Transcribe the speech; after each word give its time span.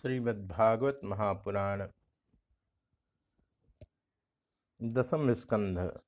श्रीमद्भागवत 0.00 1.00
महापुराण। 1.04 1.88
दसम 4.82 5.32
स्कंध। 5.32 6.00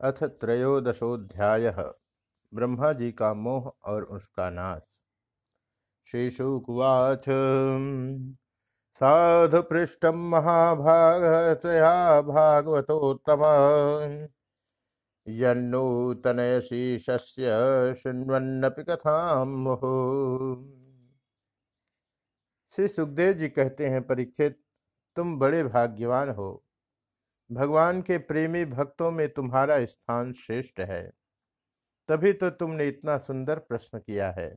अथ 0.00 0.24
त्रयोदशोध्याय। 0.24 1.70
ब्रह्मा 2.54 2.92
जी 2.92 3.12
का 3.12 3.34
मोह 3.34 3.90
और 3.90 4.04
उसका 4.04 4.50
नाश। 4.50 4.82
श्रीशुकुवाच 6.06 7.24
साधु 8.94 9.62
पृष्ठम 9.62 10.16
महाभाग 10.16 11.22
तया 11.62 12.22
भागवतोत्तम। 12.22 13.42
यन्नूतन 15.28 16.60
शीशस्य 16.60 17.44
शृण्वन्नपि 18.02 18.84
कथाम 18.84 19.48
मुहुः। 19.48 20.85
श्री 22.76 22.88
सुखदेव 22.88 23.32
जी 23.32 23.48
कहते 23.48 23.86
हैं, 23.86 24.02
परीक्षित, 24.02 24.58
तुम 25.16 25.38
बड़े 25.38 25.62
भाग्यवान 25.64 26.30
हो। 26.30 26.48
भगवान 27.50 28.00
के 28.02 28.18
प्रेमी 28.18 28.64
भक्तों 28.64 29.10
में 29.10 29.28
तुम्हारा 29.28 29.84
स्थान 29.84 30.32
श्रेष्ठ 30.32 30.80
है। 30.80 31.02
तभी 32.08 32.32
तो 32.32 32.50
तुमने 32.50 32.88
इतना 32.88 33.16
सुंदर 33.18 33.58
प्रश्न 33.58 33.98
किया 33.98 34.30
है। 34.30 34.48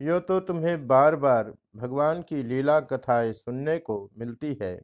यो 0.00 0.18
तो 0.20 0.38
तुम्हें 0.40 0.86
बार 0.86 1.16
बार 1.16 1.52
भगवान 1.76 2.22
की 2.22 2.42
लीला 2.42 2.78
कथाएँ 2.80 3.32
सुनने 3.32 3.78
को 3.78 3.98
मिलती 4.18 4.56
है, 4.62 4.74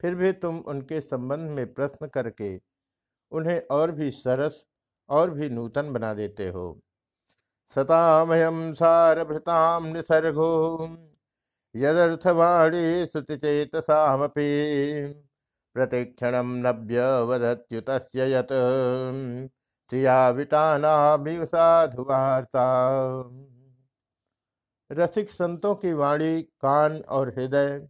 फिर 0.00 0.14
भी 0.14 0.32
तुम 0.32 0.58
उनके 0.58 1.00
संबंध 1.00 1.50
में 1.50 1.72
प्रश्न 1.74 2.08
करके 2.08 2.56
उन्हें 3.32 3.60
और 3.70 3.92
भी 3.92 4.10
सरस 4.10 4.62
और 5.10 5.30
भी 5.30 5.50
नूतन 5.50 5.92
बना 5.92 6.12
देते 6.14 6.48
हो। 6.48 6.66
सतामयम 7.76 8.72
सारभृताम 8.74 9.86
निसर्गो 9.86 10.52
यदर्थवाणी 11.74 13.06
श्रुतिचेतसामपि 13.06 14.48
प्रतिक्षण 15.74 16.34
नभ्य 16.44 17.22
वदत्युत 17.22 17.90
यत् 18.14 18.52
साधु 21.44 22.02
वार्ता 22.02 22.66
रसिक 24.90 25.30
संतों 25.30 25.74
की 25.74 25.92
वाणी, 25.92 26.42
कान 26.42 26.96
और 27.08 27.28
हृदय 27.28 27.88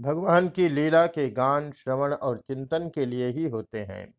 भगवान 0.00 0.48
की 0.48 0.68
लीला 0.68 1.06
के 1.06 1.30
गान, 1.30 1.72
श्रवण 1.72 2.12
और 2.12 2.38
चिंतन 2.38 2.88
के 2.88 3.06
लिए 3.06 3.28
ही 3.28 3.48
होते 3.48 3.78
हैं। 3.78 4.14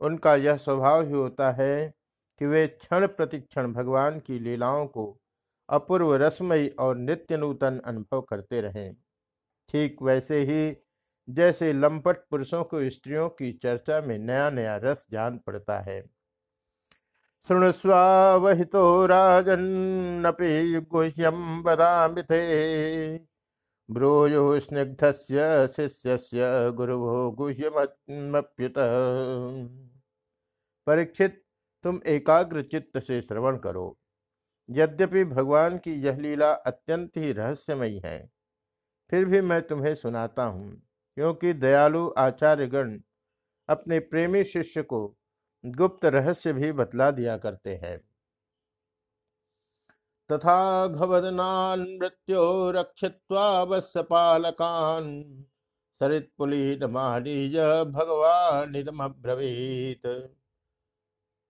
उनका 0.00 0.34
यह 0.34 0.56
स्वभाव 0.56 1.06
ही 1.06 1.12
होता 1.12 1.50
है 1.50 1.94
कि 2.38 2.46
वे 2.46 2.66
क्षण 2.66 3.06
प्रतिक्षण 3.06 3.72
भगवान 3.72 4.20
की 4.20 4.38
लीलाओं 4.38 4.86
को 4.86 5.20
अपूर्व 5.68 6.14
रसमयी 6.16 6.68
और 6.78 6.96
नित्य 6.96 7.36
नूतन 7.36 7.80
अनुभव 7.84 8.20
करते 8.20 8.60
रहें। 8.60 8.94
ठीक 9.68 10.02
वैसे 10.02 10.40
ही, 10.40 10.76
जैसे 11.28 11.72
लंपट 11.72 12.16
पुरुषों 12.30 12.62
को 12.64 12.88
स्त्रियों 12.90 13.28
की 13.28 13.52
चर्चा 13.52 14.00
में 14.00 14.18
नया 14.18 14.48
नया 14.50 14.76
रस 14.76 15.06
जान 15.12 15.38
पड़ता 15.38 15.78
है। 15.80 16.00
शृणुस्वावहितो 17.48 18.84
राजन्नपि 19.06 20.80
गुह्यम 20.90 21.62
बदामि 21.62 22.22
थे 22.22 23.16
ब्रूयो 23.88 24.60
स्निग्धस्य 24.60 25.66
शिष्यस्य 25.68 26.70
गुरुवो 26.70 27.30
गुह्यमप्युत 27.30 28.74
परीक्षित, 30.86 31.42
तुम 31.84 32.00
एकाग्र 32.06 32.62
चित्त 32.62 32.98
से 32.98 33.20
श्रवण 33.22 33.56
करो। 33.58 33.96
यद्यपि 34.68 35.24
भगवान 35.24 35.78
की 35.78 35.92
यह 36.02 36.16
लीला 36.16 36.52
अत्यंत 36.52 37.16
ही 37.16 37.32
रहस्यमयी 37.32 38.00
है, 38.04 38.30
फिर 39.12 39.24
भी 39.24 39.40
मैं 39.40 39.60
तुम्हें 39.62 39.94
सुनाता 39.94 40.44
हूँ, 40.44 40.70
क्योंकि 41.16 41.52
दयालु 41.54 42.08
आचार्यगण 42.18 42.98
अपने 43.68 43.98
प्रेमी 44.00 44.44
शिष्य 44.44 44.82
को 44.82 45.06
गुप्त 45.64 46.04
रहस्य 46.04 46.52
भी 46.52 46.72
बतला 46.72 47.10
दिया 47.10 47.36
करते 47.36 47.74
हैं। 47.74 47.98
तथा 50.30 50.86
घवदनान 50.86 51.80
मृत्यो 51.80 52.70
रक्षित्वावश्य 52.70 54.02
पालकान 54.02 55.04
सरित 56.00 56.30
पुलित 56.38 56.84
मानीय 56.84 57.58
भगवान 57.84 58.76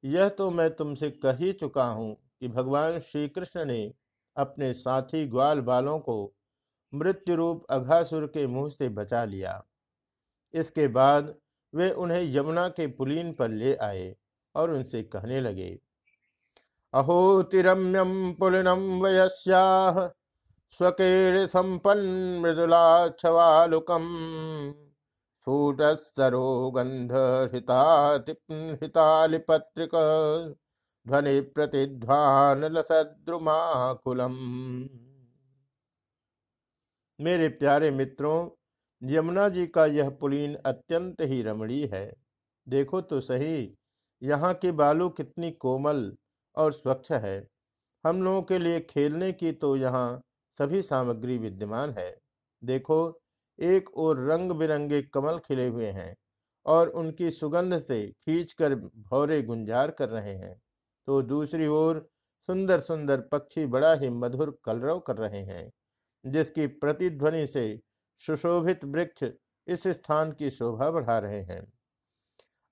यह 0.04 0.28
तो 0.28 0.50
मैं 0.50 0.70
तुमसे 0.76 1.10
कह 1.10 1.36
ही 1.36 1.52
चुका 1.52 1.84
हूँ 1.84 2.16
कि 2.44 2.48
भगवान 2.50 2.98
श्री 3.00 3.28
कृष्ण 3.28 3.64
ने 3.64 3.92
अपने 4.36 4.72
साथी 4.74 5.26
ग्वाल 5.26 5.60
बालों 5.60 5.98
को 5.98 6.14
मृत्यु 6.92 7.36
रूप 7.36 7.64
अघासुर 7.70 8.26
के 8.26 8.46
मुँह 8.46 8.68
से 8.70 8.88
बचा 8.88 9.24
लिया। 9.24 9.62
इसके 10.54 10.86
बाद 10.88 11.34
वे 11.72 11.88
उन्हें 11.90 12.20
यमुना 12.34 12.68
के 12.68 12.86
पुलीन 12.98 13.32
पर 13.32 13.48
ले 13.50 13.74
आए 13.76 14.14
और 14.54 14.70
उनसे 14.70 15.02
कहने 15.04 15.40
लगे, 15.40 15.68
अहो 16.94 17.42
तिरम्यम 17.42 18.32
पुलिनम 18.32 18.82
वयस्याह 19.02 20.06
स्वकेर 20.80 21.46
संपन्न 21.46 22.40
मृदुला 22.42 23.08
छवालुकम 23.10 24.10
स्फुट 25.30 25.80
सरो 25.98 26.70
गंध 26.70 27.12
हिता 27.54 27.80
हितालिपत्रिक 28.82 29.96
ध्वनि 31.06 31.40
प्रतिध्वान 31.54 32.64
लसद्रुमाकुलम 32.64 34.36
मेरे 37.18 37.48
प्यारे 37.48 37.90
मित्रों, 37.90 38.48
यमुना 39.02 39.48
जी 39.48 39.66
का 39.66 39.84
यह 39.86 40.08
पुलीन 40.10 40.54
अत्यंत 40.66 41.20
ही 41.22 41.42
रमणीय 41.42 41.88
है। 41.92 42.06
देखो 42.66 43.00
तो 43.00 43.20
सही, 43.20 43.76
यहाँ 44.22 44.54
के 44.54 44.72
बालू 44.72 45.08
कितनी 45.10 45.50
कोमल 45.50 46.12
और 46.56 46.72
स्वच्छ 46.72 47.12
है। 47.12 47.36
हम 48.04 48.22
लोगों 48.22 48.42
के 48.42 48.58
लिए 48.58 48.80
खेलने 48.80 49.32
की 49.32 49.52
तो 49.52 49.76
यहाँ 49.76 50.20
सभी 50.58 50.82
सामग्री 50.82 51.38
विद्यमान 51.38 51.94
है। 51.98 52.10
देखो, 52.62 53.20
एक 53.58 53.96
और 53.96 54.26
रंग 54.26 54.52
बिरंगे 54.52 55.02
कमल 55.04 55.38
खिले 55.38 55.66
हुए 55.68 55.90
हैं 55.92 56.14
और 56.66 56.88
उनकी 56.88 57.30
सुगंध 57.30 57.78
से 57.80 58.06
खींचकर 58.22 58.74
भौरे 58.74 59.42
गुंजार 59.42 59.90
कर 59.90 60.08
रहे 60.08 60.36
हैं। 60.36 60.60
तो 61.08 61.20
दूसरी 61.24 61.66
ओर 61.68 62.06
सुंदर 62.48 62.80
सुंदर 62.82 63.20
पक्षी 63.32 63.66
बड़ा 63.68 63.92
ही 63.94 64.08
मधुर 64.10 64.58
कलरव 64.64 64.98
कर 65.00 65.16
रहे 65.16 65.42
हैं, 65.42 65.70
जिसकी 66.24 66.66
प्रतिध्वनि 66.66 67.46
से 67.46 67.80
सुशोभित 68.20 68.84
वृक्ष 68.86 69.24
इस 69.66 69.86
स्थान 69.88 70.32
की 70.32 70.50
शोभा 70.50 70.90
बढ़ा 70.90 71.18
रहे 71.18 71.40
हैं। 71.42 71.62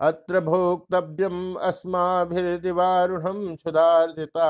अत्र 0.00 0.40
भोक्तव्यम 0.40 1.54
अस्माभिर्दिवारुणम 1.62 3.54
क्षुदार्जिता 3.56 4.48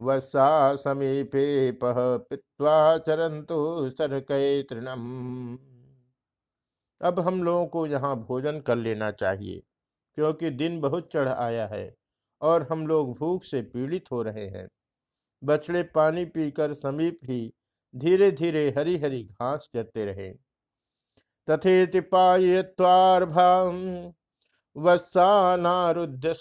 वसा 0.00 0.76
समीपे 0.76 1.70
पह 1.74 1.94
पित्वा 2.30 2.96
चरंतु 2.98 3.90
सरकय 3.90 4.62
तृणम। 4.70 5.58
अब 7.00 7.20
हम 7.20 7.42
लोगों 7.44 7.66
को 7.66 7.86
यहाँ 7.86 8.16
भोजन 8.18 8.60
कर 8.60 8.76
लेना 8.76 9.10
चाहिए, 9.12 9.62
क्योंकि 10.18 10.50
दिन 10.52 10.80
बहुत 10.80 11.08
चढ़ 11.12 11.28
आया 11.28 11.66
है। 11.66 12.01
और 12.42 12.66
हम 12.70 12.86
लोग 12.86 13.18
भूख 13.18 13.44
से 13.44 13.62
पीड़ित 13.62 14.04
हो 14.12 14.22
रहे 14.22 14.46
हैं। 14.48 14.68
बछड़े 15.44 15.82
पानी 15.82 16.24
पीकर 16.24 16.74
समीप 16.74 17.20
ही 17.24 17.52
धीरे 17.96 18.30
धीरे 18.30 18.74
हरी 18.78 18.96
हरी 18.98 19.22
घास 19.24 19.70
चरते 19.74 20.04
रहे। 20.04 20.28
तथेति 21.48 22.00
पाय्वार्भाम 22.00 23.78
वत्सानारुद्ध 24.76 26.36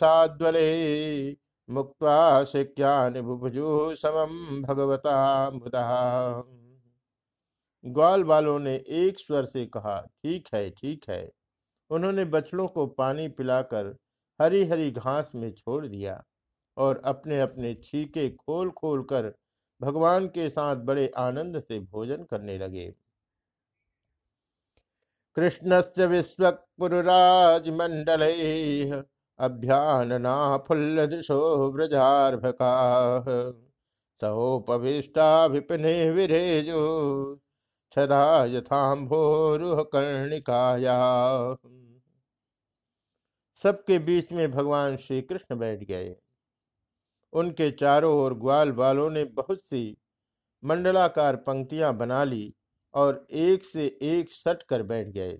मुक्ता 1.69 2.43
शिक्यान 2.43 3.21
बुभुजु 3.21 3.95
समम 3.95 4.61
भगवता 4.61 5.49
मुदा। 5.51 6.43
ग्वाल 7.85 8.23
वालों 8.23 8.59
ने 8.59 8.75
एक 8.75 9.19
स्वर 9.19 9.45
से 9.45 9.65
कहा, 9.65 9.99
ठीक 10.01 10.47
है 10.55 10.69
ठीक 10.69 11.05
है। 11.09 11.31
उन्होंने 11.89 12.25
बछड़ों 12.25 12.67
को 12.67 12.85
पानी 12.87 13.27
पिलाकर 13.27 13.95
हरी 14.41 14.63
हरी 14.65 14.91
घास 14.91 15.31
में 15.35 15.51
छोड़ 15.53 15.85
दिया 15.87 16.23
और 16.77 17.01
अपने 17.05 17.39
अपने 17.41 17.73
छीके 17.73 18.29
खोल 18.29 18.71
खोल 18.71 19.03
कर 19.03 19.33
भगवान 19.81 20.27
के 20.27 20.49
साथ 20.49 20.75
बड़े 20.75 21.07
आनंद 21.17 21.59
से 21.59 21.79
भोजन 21.79 22.23
करने 22.23 22.57
लगे। 22.57 22.93
कृष्ण 25.37 25.81
से 25.81 26.05
विश्वपुराज 26.05 27.69
मंडल 27.69 28.21
अभ्यानना 29.39 30.57
फुल्ल 30.57 31.05
दिशो 31.05 31.71
व्रजार्भका 31.71 32.73
सहोपविष्टा 34.21 35.45
विपिने 35.45 36.11
विरेजो 36.11 36.81
छदा 37.91 38.45
यथाम्भोरुह 38.45 39.81
कर्णिकाया 39.83 40.97
सबके 43.63 43.99
बीच 43.99 44.31
में 44.31 44.51
भगवान 44.51 44.97
श्री 44.97 45.21
कृष्ण 45.21 45.55
बैठ 45.55 45.83
गए। 45.83 46.15
उनके 47.33 47.71
चारों 47.71 48.13
ओर 48.19 48.33
ग्वाल 48.33 48.71
बालों 48.71 49.09
ने 49.09 49.23
बहुत 49.23 49.63
सी 49.63 49.97
मंडलाकार 50.63 51.35
पंक्तियाँ 51.35 51.93
बना 51.97 52.23
ली 52.23 52.53
और 52.93 53.27
एक 53.31 53.63
से 53.63 53.85
एक 54.01 54.31
सट 54.31 54.63
कर 54.63 54.83
बैठ 54.83 55.07
गए। 55.07 55.39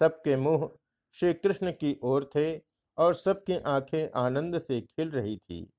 सबके 0.00 0.36
मुँह 0.36 0.68
श्री 1.12 1.34
कृष्ण 1.34 1.70
की 1.70 1.98
ओर 2.02 2.30
थे 2.36 2.60
और 2.98 3.14
सबकी 3.14 3.58
आँखें 3.58 4.10
आनंद 4.16 4.58
से 4.58 4.80
खिल 4.80 5.10
रही 5.10 5.36
थी। 5.36 5.70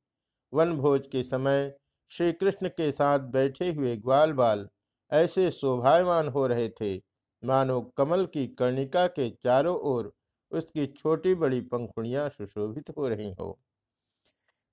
वन 0.53 0.77
भोज 0.77 1.07
के 1.11 1.23
समय 1.23 1.73
श्री 2.11 2.31
कृष्ण 2.33 2.69
के 2.69 2.91
साथ 2.91 3.19
बैठे 3.19 3.71
हुए 3.71 3.95
ग्वाल 3.97 4.33
बाल 4.33 4.67
ऐसे 5.11 5.51
शोभायमान 5.51 6.27
हो 6.27 6.47
रहे 6.47 6.69
थे। 6.69 6.95
मानो 7.43 7.81
कमल 7.97 8.25
की 8.25 8.47
कर्णिका 8.47 9.07
के 9.07 9.29
चारों 9.29 9.77
ओर 9.79 10.13
उसकी 10.55 10.85
छोटी 10.87 11.35
बड़ी 11.35 11.61
पंखुड़ियाँ 11.61 12.29
सुशोभित 12.29 12.89
हो 12.97 13.07
रही 13.07 13.31
हो। 13.33 13.51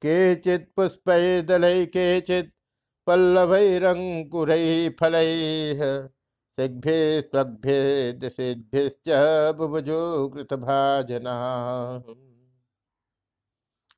केचित 0.03 0.73
पुष्प 0.77 1.11
दल 1.49 1.63
केचित 1.87 2.53
पल्लभैरंकुर 3.07 4.51
फल 5.01 5.13
सिग्भे 6.59 7.21
स्वभ्ये 7.21 8.13
दिशेभ्यश्च 8.13 9.09
बुभुजो 9.57 10.29
कृतभाजना 10.29 11.35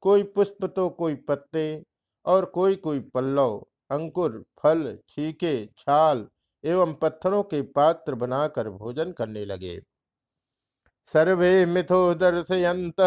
कोई 0.03 0.23
पुष्प 0.23 0.65
तो 0.67 0.89
कोई 0.91 1.15
पत्ते 1.15 1.83
और 2.27 2.45
कोई 2.45 2.77
कोई 2.77 3.01
पल्लव, 3.15 3.57
अंकुर, 3.91 4.45
फल, 4.63 4.99
छीके, 5.09 5.67
छाल 5.67 6.27
एवं 6.65 6.95
पत्थरों 6.95 7.43
के 7.43 7.63
पात्र 7.63 8.15
बनाकर 8.15 8.69
भोजन 8.71 9.13
करने 9.13 9.45
लगे। 9.45 9.81
सर्वे 11.09 11.65
मिथो 11.67 12.03
दर्शयंत 12.15 13.01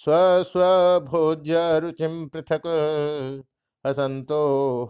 स्व 0.00 0.12
स्व 0.44 0.60
भोज्य 1.04 1.78
रुचि 1.80 2.06
पृथक। 2.32 2.66
हसंतो 3.84 4.38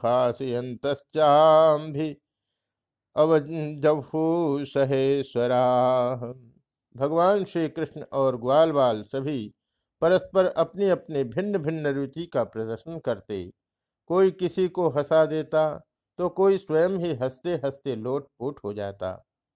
हासयंतश्चाम 0.04 1.92
भी 1.92 2.08
अवजहू 3.16 4.24
सहेश्वरा। 4.64 5.64
भगवान 6.94 7.44
श्री 7.44 7.68
कृष्ण 7.68 8.02
और 8.12 8.36
ग्वाल 8.36 8.72
बाल 8.72 9.02
सभी 9.02 9.38
परस्पर 10.02 10.46
अपनी 10.56 10.88
अपने 10.90 11.24
भिन्न 11.24 11.58
भिन्न 11.58 11.94
रुचि 11.94 12.26
का 12.26 12.44
प्रदर्शन 12.44 12.98
करते। 12.98 13.44
कोई 14.10 14.30
किसी 14.30 14.68
को 14.68 14.88
हंसा 14.90 15.24
देता 15.26 15.68
तो 16.18 16.28
कोई 16.28 16.58
स्वयं 16.58 16.98
ही 16.98 17.14
हँसते 17.14 17.54
हँसते 17.64 17.96
लोट 17.96 18.28
पोट 18.38 18.60
हो 18.64 18.72
जाता। 18.74 19.10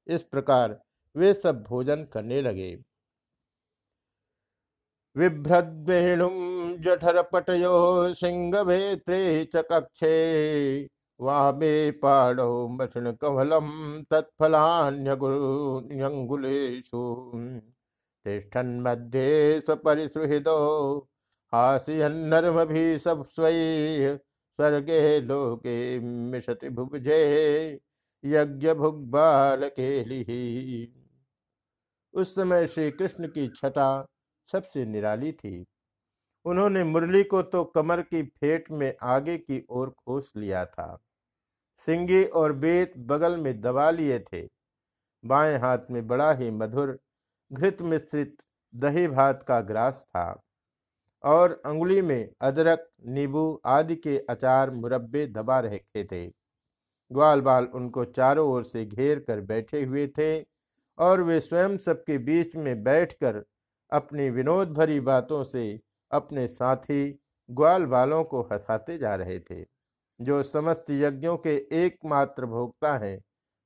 इस 0.06 0.22
प्रकार 0.22 0.78
वे 1.14 1.32
सब 1.34 1.62
भोजन 1.62 2.04
करने 2.12 2.40
लगे। 2.42 2.70
विभ्रद्वेणुम 5.16 6.34
जठर 6.82 7.22
पटयो 7.22 7.72
सिंह 8.14 8.62
भेत्रे 8.64 9.44
च 9.54 9.62
कक्षे, 9.72 10.14
वामे 11.20 11.90
पाणौ 12.02 12.68
मध्ये 18.80 19.60
स्वपरिसुहृदो 19.60 20.56
हास्यन्नर्मभि 21.52 22.98
सब 22.98 23.24
स्वै 23.26 24.16
स्वर्गे 24.16 25.20
लोके 25.20 25.76
मिशति 26.00 26.68
भुभुजे 26.68 27.20
के 29.70 29.88
उस 32.14 32.34
समय 32.34 32.66
श्री 32.66 32.90
कृष्ण 32.90 33.26
की 33.28 33.48
छटा 33.48 34.06
सबसे 34.52 34.86
निराली 34.86 35.32
थी। 35.32 35.64
उन्होंने 36.44 36.84
मुरली 36.84 37.24
को 37.24 37.42
तो 37.42 37.64
कमर 37.64 38.02
की 38.02 38.22
फेट 38.22 38.70
में 38.70 38.96
आगे 39.02 39.38
की 39.38 39.66
ओर 39.70 39.90
खोस 39.90 40.32
लिया 40.36 40.66
था। 40.66 40.98
सिंगी 41.76 42.24
और 42.24 42.52
बेत 42.52 42.92
बगल 42.98 43.36
में 43.36 43.60
दबा 43.60 43.90
लिए 43.90 44.18
थे। 44.18 44.48
बाएँ 45.24 45.58
हाथ 45.58 45.78
में 45.90 46.06
बड़ा 46.06 46.32
ही 46.32 46.50
मधुर, 46.50 46.98
घृत 47.52 47.82
मिश्रित 47.82 48.36
दही 48.74 49.08
भात 49.08 49.44
का 49.48 49.60
ग्रास 49.60 50.06
था। 50.08 50.42
और 51.24 51.62
अंगुली 51.66 52.02
में 52.02 52.30
अदरक, 52.40 52.90
नींबू 53.06 53.60
आदि 53.64 53.96
के 53.96 54.18
अचार 54.18 54.70
मुरब्बे 54.70 55.26
दबा 55.26 55.60
रखे 55.60 56.04
थे। 56.04 56.26
ग्वाल 57.12 57.40
बाल 57.40 57.64
उनको 57.64 58.04
चारों 58.04 58.48
ओर 58.50 58.64
से 58.64 58.84
घेर 58.84 59.18
कर 59.18 59.40
बैठे 59.40 59.82
हुए 59.82 60.06
थे। 60.06 60.49
और 61.00 61.22
वे 61.22 61.40
स्वयं 61.40 61.76
सबके 61.78 62.18
बीच 62.18 62.56
में 62.56 62.82
बैठकर 62.82 63.44
अपनी 63.92 64.30
विनोद 64.30 64.72
भरी 64.72 65.00
बातों 65.00 65.44
से 65.44 65.80
अपने 66.12 66.48
साथी, 66.48 67.20
ग्वाल 67.50 67.86
बालों 67.86 68.24
को 68.24 68.42
हंसाते 68.42 68.98
जा 68.98 69.14
रहे 69.14 69.38
थे। 69.40 69.64
जो 70.20 70.42
समस्त 70.42 70.84
यज्ञों 70.90 71.36
के 71.36 71.56
एकमात्र 71.84 72.46
भोक्ता 72.46 72.96
हैं, 72.98 73.20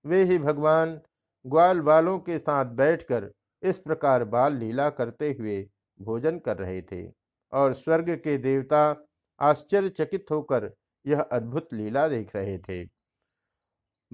वे 0.04 0.22
ही 0.22 0.38
भगवान 0.38 1.00
ग्वाल 1.46 1.80
बालों 1.80 2.18
के 2.18 2.38
साथ 2.38 2.64
बैठकर 2.64 3.30
इस 3.62 3.78
प्रकार 3.78 4.24
बाल 4.24 4.56
लीला 4.56 4.90
करते 4.90 5.32
हुए 5.32 5.68
भोजन 6.00 6.38
कर 6.38 6.56
रहे 6.56 6.82
थे 6.82 7.12
और 7.52 7.74
स्वर्ग 7.74 8.10
के 8.10 8.38
देवता 8.38 9.04
आश्चर्यचकित 9.40 10.26
होकर 10.30 10.70
यह 11.06 11.20
अद्भुत 11.20 11.72
लीला 11.72 12.08
देख 12.08 12.36
रहे 12.36 12.58
थे। 12.58 12.84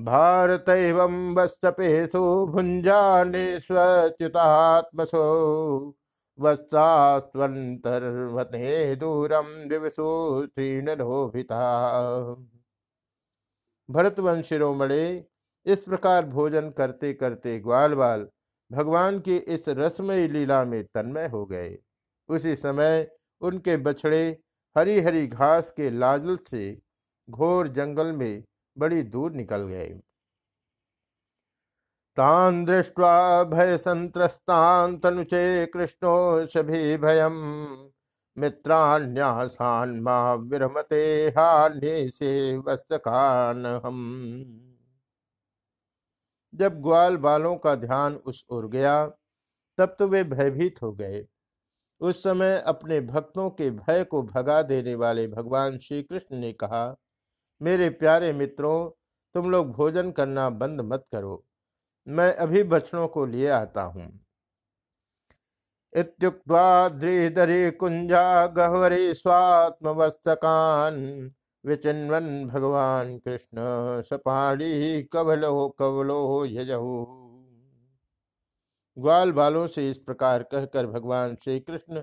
भारत 0.04 0.68
एवं 0.68 1.34
वस्तपेशु 1.34 2.46
भुंजाने 2.46 3.60
स्वच्युतात्मसो। 3.60 5.24
वत्सास्वंतर्वते 6.38 8.96
दूरम 8.96 9.68
दिवसो 9.68 10.46
श्रीनोभिता 10.46 11.82
भरतवंश 13.88 14.48
शिरोमणे 14.48 15.24
इस 15.66 15.80
प्रकार 15.80 16.26
भोजन 16.26 16.70
करते 16.70 17.14
करते 17.14 17.60
ग्वाल 17.60 17.94
बाल 17.94 18.28
भगवान 18.70 19.20
की 19.20 19.36
इस 19.36 19.64
रसमय 19.68 20.28
लीला 20.28 20.64
में 20.64 20.84
तन्मय 20.84 21.28
हो 21.28 21.46
गए। 21.46 21.78
उसी 22.28 22.56
समय 22.56 23.10
उनके 23.40 23.76
बछड़े 23.76 24.42
हरी 24.76 25.00
हरी 25.00 25.26
घास 25.26 25.70
के 25.70 25.90
लाजल 25.90 26.38
से 26.50 26.82
घोर 27.28 27.68
जंगल 27.68 28.12
में 28.12 28.44
बड़ी 28.76 29.02
दूर 29.02 29.32
निकल 29.32 29.66
गए। 29.66 29.88
तान 32.16 32.64
दृष्ट्वा 32.64 33.44
भय 33.44 33.76
संत्रस्तान 33.78 34.98
तनुचे 34.98 35.66
कृष्णो 35.66 36.46
सभी 36.46 36.96
भयम 36.96 37.32
मित्रान्यासान 38.36 40.00
माँ 40.00 40.36
विरमते 40.36 41.28
हान्य 41.28 42.08
से 42.10 42.56
वस्तकान 42.58 43.66
हम 43.66 43.96
जब 46.54 46.80
ग्वाल 46.82 47.16
बालों 47.16 47.56
का 47.56 47.74
ध्यान 47.74 48.14
उस 48.16 48.44
ओर 48.50 48.68
गया, 48.68 49.06
तब 49.78 49.96
तो 49.98 50.08
वे 50.08 50.24
भयभीत 50.24 50.82
हो 50.82 50.92
गए। 50.92 51.24
उस 52.00 52.22
समय 52.22 52.58
अपने 52.66 53.00
भक्तों 53.00 53.50
के 53.50 53.70
भय 53.70 54.04
को 54.04 54.22
भगा 54.22 54.62
देने 54.62 54.94
वाले 54.94 55.26
भगवान 55.26 55.78
श्री 55.78 56.02
कृष्ण 56.02 56.36
ने 56.36 56.52
कहा 56.52 56.86
मेरे 57.60 57.90
प्यारे 57.90 58.32
मित्रों, 58.32 58.90
तुम 59.34 59.50
लोग 59.50 59.72
भोजन 59.72 60.10
करना 60.10 60.50
बंद 60.50 60.80
मत 60.80 61.04
करो। 61.12 61.44
मैं 62.06 62.32
अभी 62.34 62.62
बछड़ों 62.62 63.08
को 63.08 63.26
लिए 63.26 63.48
आता 63.48 63.82
हूँ। 63.82 64.20
इत्युक्त्वा 65.92 66.88
कुंजा 67.70 68.46
गहवरे 68.46 69.14
स्वात्मवस्तकान 69.14 70.96
विचिन्वन 71.64 72.46
भगवान 72.48 73.18
कृष्ण 73.18 73.56
सपाणी 74.02 75.02
कवलो 75.02 75.68
कवलो 75.68 76.44
यजहू। 76.44 77.04
ग्वाल 78.96 79.32
बालों 79.32 79.66
से 79.66 79.90
इस 79.90 79.98
प्रकार 79.98 80.42
कहकर 80.42 80.86
भगवान 80.86 81.34
श्री 81.34 81.60
कृष्ण 81.60 82.02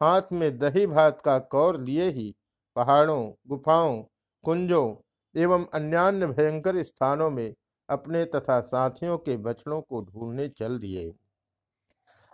हाथ 0.00 0.32
में 0.32 0.58
दही 0.58 0.86
भात 0.86 1.20
का 1.20 1.38
कौर 1.38 1.80
लिए 1.80 2.08
ही 2.08 2.34
पहाड़ों, 2.76 3.32
गुफाओं 3.48 4.02
कुंजों 4.44 4.94
एवं 5.34 5.66
अन्यान्य 5.74 6.26
भयंकर 6.26 6.82
स्थानों 6.82 7.30
में 7.30 7.54
अपने 7.88 8.24
तथा 8.24 8.60
साथियों 8.60 9.18
के 9.18 9.36
बछड़ों 9.36 9.80
को 9.80 10.00
ढूँढने 10.00 10.48
चल 10.48 10.78
दिए। 10.78 11.14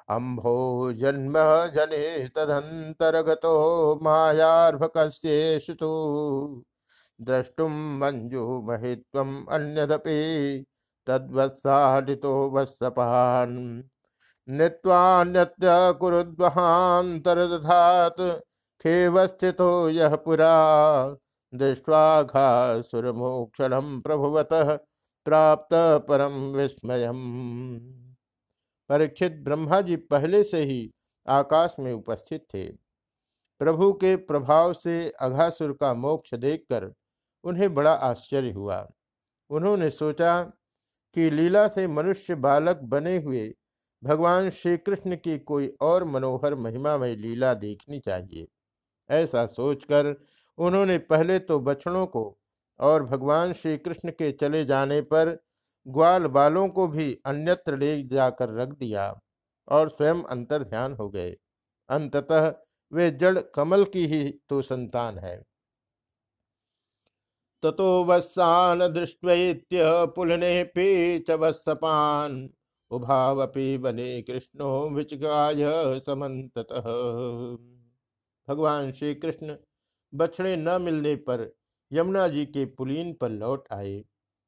अम्भो 0.09 0.93
जन्म 0.93 1.33
जने 1.75 2.29
तदंतर्गतो 2.29 3.99
मायार्भकस्येषु 4.03 5.75
द्रष्टुम 7.21 7.99
मंजु 7.99 8.63
महित्वम 8.65 9.47
अन्यदपि 9.51 10.67
तद्वत्सादितो 11.07 12.51
वत्सपान्। 12.51 13.83
नित्वान्यत्र 14.49 15.97
कुरुद्वहान्तरदधात् 16.01 18.41
खेवस्थितो 18.83 19.89
यः 19.89 20.17
पुरा। 20.17 21.17
दृष्ट्वाघासुरमोक्षणं 21.55 24.01
प्रभुवतः 24.01 24.79
प्राप्त 25.25 25.69
परम 26.09 26.33
विस्मयम्। 26.33 27.81
परीक्षित 28.89 29.33
ब्रह्मा 29.33 29.81
जी 29.81 29.97
पहले 29.97 30.45
से 30.45 30.65
ही 30.65 30.91
आकाश 31.29 31.77
में 31.79 31.93
उपस्थित 31.93 32.47
थे। 32.55 32.73
प्रभु 33.61 33.93
के 33.93 34.17
प्रभाव 34.17 34.73
से 34.73 35.11
अघासुर 35.11 35.73
का 35.73 35.95
मोक्ष 35.95 36.35
देखकर 36.35 36.93
उन्हें 37.45 37.75
बड़ा 37.75 37.93
आश्चर्य 37.93 38.53
हुआ। 38.53 38.91
उन्होंने 39.51 39.91
सोचा 39.91 40.53
कि 41.15 41.31
लीला 41.31 41.69
से 41.69 41.87
मनुष्य 41.87 42.35
बालक 42.35 42.77
बने 42.77 43.19
हुए 43.19 43.55
भगवान 44.05 44.51
श्री 44.51 44.77
कृष्ण 44.77 45.17
की 45.17 45.39
कोई 45.39 45.77
और 45.81 46.05
मनोहर 46.05 46.55
महिमा 46.55 46.97
में 46.97 47.17
लीला 47.17 47.55
देखनी 47.55 48.01
चाहिए। 48.01 48.49
ऐसा 49.11 49.47
सोचकर 49.47 50.27
उन्होंने 50.61 50.99
पहले 50.99 51.39
तो 51.39 51.59
बछड़ों 51.61 52.07
को 52.07 52.39
और 52.81 53.05
भगवान 53.05 53.53
श्री 53.53 53.77
कृष्ण 53.79 54.11
के 54.11 54.31
चले 54.33 54.65
जाने 54.65 55.01
पर 55.03 55.39
ग्वाल 55.87 56.27
बालों 56.27 56.69
को 56.69 56.87
भी 56.89 57.13
अन्यत्र 57.27 57.77
ले 57.79 58.03
जाकर 58.03 58.55
रख 58.55 58.69
दिया 58.69 59.21
और 59.69 59.89
स्वयं 59.89 60.23
अंतर 60.25 60.63
ध्यान 60.63 60.93
हो 60.93 61.09
गए। 61.09 61.31
अंततः 61.89 62.53
वे 62.93 63.11
जड़ 63.11 63.39
कमल 63.55 63.85
की 63.85 64.07
ही 64.07 64.29
तो 64.49 64.61
संतान 64.63 65.19
है। 65.19 65.37
ततो 67.63 68.05
वत्सान 68.05 68.79
दृष्ट्वैत्य 68.93 69.81
पुलने 70.17 70.65
च 71.21 71.31
वत्सपान, 71.31 72.49
उभावपि 72.91 73.77
बने 73.79 74.23
कृष्णो 74.23 74.89
विचगाय 74.91 75.65
समत 76.01 76.59
भगवान 78.49 78.93
श्री 78.93 79.15
कृष्ण 79.15 79.57
बछड़े 80.13 80.57
न 80.57 80.81
मिलने 80.83 81.15
पर 81.29 81.51
यमुना 81.93 82.27
जी 82.29 82.45
के 82.47 82.65
पुलीन 82.65 83.13
पर 83.15 83.29
लौट 83.29 83.69
आए। 83.73 84.05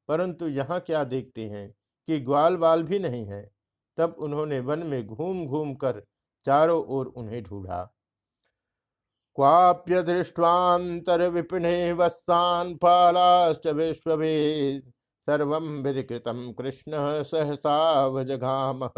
परंतु 0.09 0.47
यहाँ 0.47 0.79
क्या 0.79 1.03
देखते 1.03 1.45
हैं 1.45 1.69
कि 2.07 2.19
ग्वाल 2.19 2.55
बाल 2.57 2.83
भी 2.83 2.99
नहीं 2.99 3.25
है। 3.25 3.51
तब 3.97 4.15
उन्होंने 4.19 4.59
वन 4.59 4.79
में 4.79 5.05
घूम 5.07 5.45
घूम 5.47 5.73
कर 5.75 6.03
चारों 6.45 6.83
ओर 6.85 7.05
उन्हें 7.07 7.43
ढूंढा। 7.43 7.83
क्वाप्य 9.35 10.01
दृष्टान्तर 10.03 11.29
विपिने 11.29 11.93
वत्सान 11.93 12.75
फालाश्च 12.75 13.67
विश्ववे 13.67 14.33
सर्व 15.27 15.55
विधिकृतम 15.57 16.51
कृष्ण 16.51 17.23
सहसा 17.23 18.05
वजघाम 18.07 18.89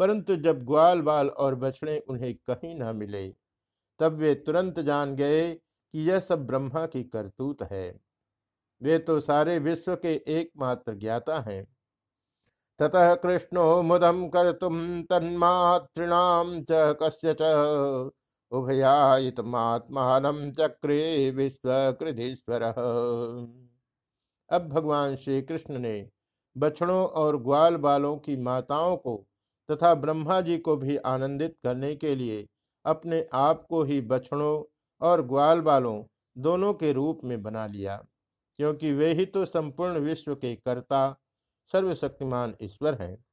परंतु 0.00 0.36
जब 0.36 0.64
ग्वाल 0.64 1.00
बाल 1.02 1.28
और 1.28 1.54
बछड़े 1.54 1.98
उन्हें 1.98 2.34
कहीं 2.50 2.74
न 2.74 2.96
मिले 2.96 3.26
तब 4.00 4.12
वे 4.12 4.34
तुरंत 4.36 4.80
जान 4.80 5.14
गए 5.16 5.52
कि 5.54 6.08
यह 6.08 6.20
सब 6.20 6.46
ब्रह्मा 6.46 6.86
की 6.86 7.02
करतूत 7.04 7.62
है। 7.62 8.00
वे 8.82 8.98
तो 8.98 9.20
सारे 9.20 9.58
विश्व 9.58 9.94
के 9.96 10.14
एकमात्र 10.30 10.94
ज्ञाता 10.94 11.38
हैं। 11.40 11.64
ततः 12.80 13.14
कृष्णो 13.14 13.82
मुदम 13.82 14.26
कर 14.28 14.52
तुम 14.52 15.02
तन्मातृणाम 15.02 16.60
च 16.62 16.96
कस्य 17.02 17.34
च 17.40 17.42
उभयात्मान 18.52 20.50
चक्रे 20.52 21.30
विश्वकृधीश्वर। 21.30 22.62
अब 24.50 24.68
भगवान 24.68 25.16
श्री 25.16 25.42
कृष्ण 25.42 25.78
ने 25.78 26.10
बछड़ों 26.56 27.06
और 27.06 27.36
ग्वाल 27.42 27.76
बालों 27.76 28.16
की 28.16 28.36
माताओं 28.36 28.96
को 28.96 29.16
तथा 29.68 29.94
ब्रह्मा 29.94 30.40
जी 30.40 30.58
को 30.58 30.76
भी 30.76 30.96
आनंदित 31.06 31.56
करने 31.62 31.94
के 31.96 32.14
लिए 32.14 32.46
अपने 32.84 33.26
आप 33.32 33.66
को 33.68 33.84
ही 33.84 34.00
बछड़ों 34.00 34.64
और 35.00 35.22
ग्वाल 35.22 35.60
बालों 35.60 36.04
दोनों 36.36 36.74
के 36.74 36.92
रूप 36.92 37.20
में 37.24 37.42
बना 37.42 37.66
लिया, 37.66 38.04
क्योंकि 38.58 38.92
वे 38.92 39.12
ही 39.12 39.26
तो 39.26 39.44
संपूर्ण 39.44 39.98
विश्व 39.98 40.34
के 40.34 40.56
कर्ता, 40.56 41.16
सर्वशक्तिमान 41.72 42.54
ईश्वर 42.62 42.94
हैं। 42.94 43.24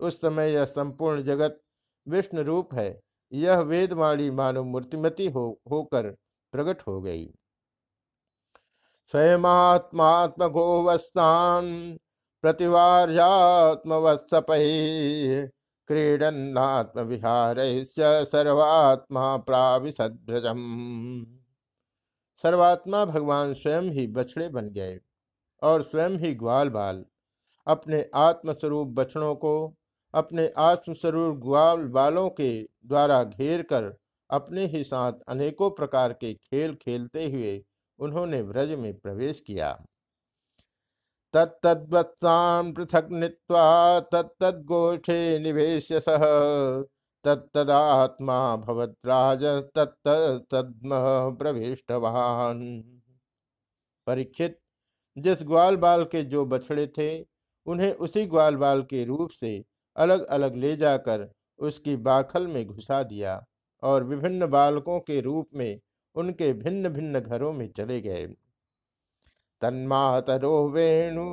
उस 0.00 0.20
समय 0.20 0.52
यह 0.52 0.64
संपूर्ण 0.66 1.22
जगत 1.22 1.60
विष्णु 2.06 2.42
रूप 2.42 2.74
है। 2.74 2.90
यह 3.32 3.62
वेदवाणी 3.62 4.30
मानव 4.30 4.64
मूर्तिमती 4.64 5.28
हो, 5.28 5.60
होकर 5.70 6.16
प्रकट 6.54 6.82
हो 6.88 7.00
गई। 7.00 7.34
स्वयमात्मात्म 9.14 10.48
गोवत्सान 10.48 11.98
प्रतिवार्यात्मवत्सपै 12.44 14.64
क्रीडन्नात्म 15.88 17.00
विहार 17.00 17.56
सर्वात्मा 18.24 19.36
प्राविशद्रजम 19.46 20.58
सर्वात्मा 22.44 23.04
भगवान 23.04 23.54
स्वयं 23.54 23.90
ही 23.90 24.06
बछड़े 24.06 24.48
बन 24.48 24.70
गए 24.70 25.00
और 25.62 25.82
स्वयं 25.82 26.18
ही 26.18 26.34
ग्वाल 26.34 26.70
बाल 26.70 27.04
अपने 27.66 28.10
आत्मस्वरूप 28.14 28.88
बछड़ों 28.94 29.36
को 29.36 29.76
अपने 30.14 30.52
आत्मस्वरूप 30.56 31.36
ग्वाल 31.36 31.84
बालों 31.84 32.30
के 32.30 32.62
द्वारा 32.62 33.24
घेर 33.24 33.62
कर 33.62 33.96
अपने 34.30 34.66
ही 34.66 34.84
साथ 34.84 35.12
अनेकों 35.28 35.70
प्रकार 35.70 36.12
के 36.12 36.34
खेल 36.34 36.74
खेलते 36.74 37.30
हुए 37.30 37.64
उन्होंने 37.98 38.42
व्रज 38.42 38.70
में 38.70 38.94
प्रवेश 38.98 39.40
किया। 39.40 39.72
तत्तद्वत्सान 41.34 42.72
पृथक 42.72 43.08
नीत्वा 43.10 44.00
तत्तोष्ठे 44.00 45.38
निवेश 45.38 45.88
सह, 45.92 46.24
तत्तदात्मा 47.24 48.56
भवद्राज 48.56 49.44
तत्तद्म 49.44 50.90
प्रविष्टवान। 51.38 52.60
परीक्षित, 54.06 54.58
जिस 55.18 55.42
ग्वाल 55.42 55.76
बाल 55.76 56.04
के 56.04 56.22
जो 56.22 56.44
बछड़े 56.46 56.86
थे, 56.86 57.26
उन्हें 57.66 57.92
उसी 57.92 58.26
ग्वाल 58.26 58.56
बाल 58.56 58.82
के 58.82 59.04
रूप 59.04 59.30
से 59.30 59.64
अलग 59.96 60.24
अलग 60.24 60.56
ले 60.56 60.76
जाकर 60.76 61.32
उसकी 61.58 61.96
बाखल 61.96 62.46
में 62.46 62.66
घुसा 62.66 63.02
दिया 63.02 63.46
और 63.82 64.04
विभिन्न 64.04 64.46
बालकों 64.46 65.00
के 65.00 65.20
रूप 65.20 65.48
में 65.54 65.80
उनके 66.14 66.52
भिन्न 66.52 66.88
भिन्न 66.88 67.20
घरों 67.20 67.52
में 67.52 67.72
चले 67.72 68.00
गए। 68.00 68.34
तन्मातरो 69.60 70.68
वेणु 70.68 71.26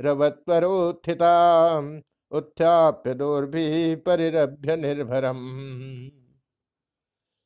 रवत्वरोत्थिता 0.00 1.92
उत्थाप्य 2.30 3.96
परिरभ्य 3.96 4.76
निर्भरम। 4.76 5.38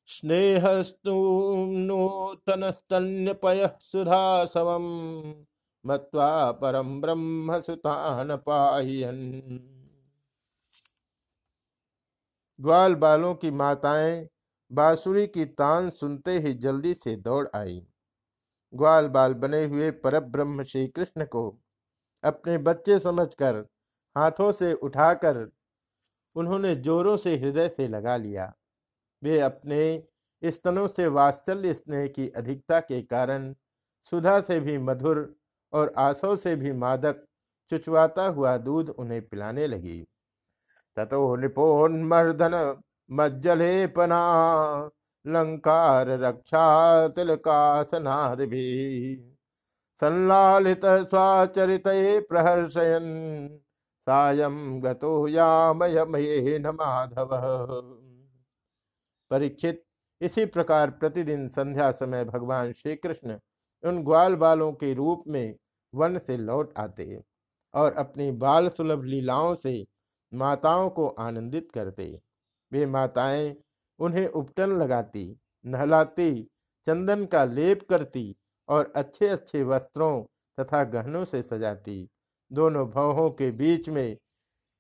स्नेहस्तु 0.07 1.65
नूतनस्तन्यपय 1.69 3.77
सुधासवम, 3.81 4.85
मत्वा 5.87 6.53
परम 6.53 7.01
ब्रह्म 7.01 7.61
सुतान 7.61 8.37
पायन 8.37 9.33
ग्वाल 12.61 12.95
बालों 12.95 13.35
की 13.35 13.51
माताएँ 13.51 14.29
बांसुरी 14.71 15.27
की 15.27 15.45
तान 15.45 15.91
सुनते 15.91 16.39
ही 16.39 16.53
जल्दी 16.55 16.95
से 16.95 17.17
दौड़ 17.17 17.47
आई। 17.57 17.87
ग्वाल 18.75 19.09
बाल 19.09 19.35
बने 19.35 19.65
हुए 19.65 19.91
परब्रह्म 19.91 20.65
श्री 20.65 20.87
कृष्ण 20.89 21.25
को 21.25 21.49
अपने 22.25 22.59
बच्चे 22.59 22.99
समझकर 22.99 23.57
हाथों 24.17 24.53
से 24.53 24.73
उठाकर 24.73 25.49
उन्होंने 26.37 26.75
जोरों 26.77 27.17
से 27.17 27.37
हृदय 27.37 27.69
से 27.69 27.89
लगा 27.89 28.17
लिया। 28.17 28.53
वे 29.23 29.41
अपने 29.41 29.83
स्तनों 30.43 30.87
से 30.89 31.07
वात्सल्य 31.07 31.75
स्नेह 31.75 32.07
की 32.07 32.29
अधिकता 32.29 32.81
के 32.81 33.03
कारण 33.03 33.55
सुधा 34.13 34.41
से 34.41 34.61
भी 34.61 34.79
मधुर 34.79 35.37
और 35.73 35.93
आसों 35.99 36.37
से 36.37 36.57
भी 36.57 36.73
मादक 36.73 37.25
चुचवाता 37.71 38.27
हुआ 38.27 38.57
दूध 38.57 38.89
उन्हें 38.89 39.23
पिलाने 39.29 39.67
लगी। 39.67 40.05
ततो 40.97 41.37
निपोन्मर्दन 41.37 42.55
मज्जलेपना 43.11 44.23
लंकार 45.25 46.09
रक्षा 46.21 46.67
तिलकासनादि 47.09 48.49
संलालित 50.03 50.85
स्वाचरित 50.85 51.83
प्रहर्षयन, 52.29 53.05
सायं 54.07 54.83
गतो 54.83 55.29
यामयमयेन 55.29 56.67
माधव। 56.67 57.29
परीक्षित, 59.31 59.83
इसी 60.21 60.45
प्रकार 60.47 60.91
प्रतिदिन 60.91 61.49
संध्या 61.49 61.91
समय 61.93 62.25
भगवान 62.25 62.73
श्री 62.73 62.97
कृष्ण 62.97 63.39
उन 63.85 64.03
ग्वाल 64.05 64.35
बालों 64.35 64.73
के 64.73 64.93
रूप 64.95 65.25
में 65.29 65.55
वन 65.95 66.19
से 66.19 66.37
लौट 66.37 66.73
आते 66.77 67.23
और 67.75 67.93
अपनी 67.93 68.31
बाल 68.31 68.69
सुलभ 68.69 69.03
लीलाओं 69.05 69.55
से 69.55 69.87
माताओं 70.33 70.89
को 70.91 71.07
आनंदित 71.21 71.69
करते। 71.75 72.07
वे 72.73 72.87
माताएँ 72.87 73.55
उन्हें 74.01 74.27
उपटन 74.29 74.71
लगाती, 74.73 75.25
नहलाती, 75.65 76.43
चंदन 76.87 77.25
का 77.27 77.45
लेप 77.45 77.83
करती 77.89 78.35
और 78.69 78.93
अच्छे 78.97 79.29
अच्छे 79.29 79.63
वस्त्रों 79.63 80.23
तथा 80.59 80.83
गहनों 80.85 81.25
से 81.25 81.43
सजाती। 81.43 82.09
दोनों 82.51 82.89
भवों 82.91 83.31
के 83.31 83.51
बीच 83.51 83.89
में 83.89 84.17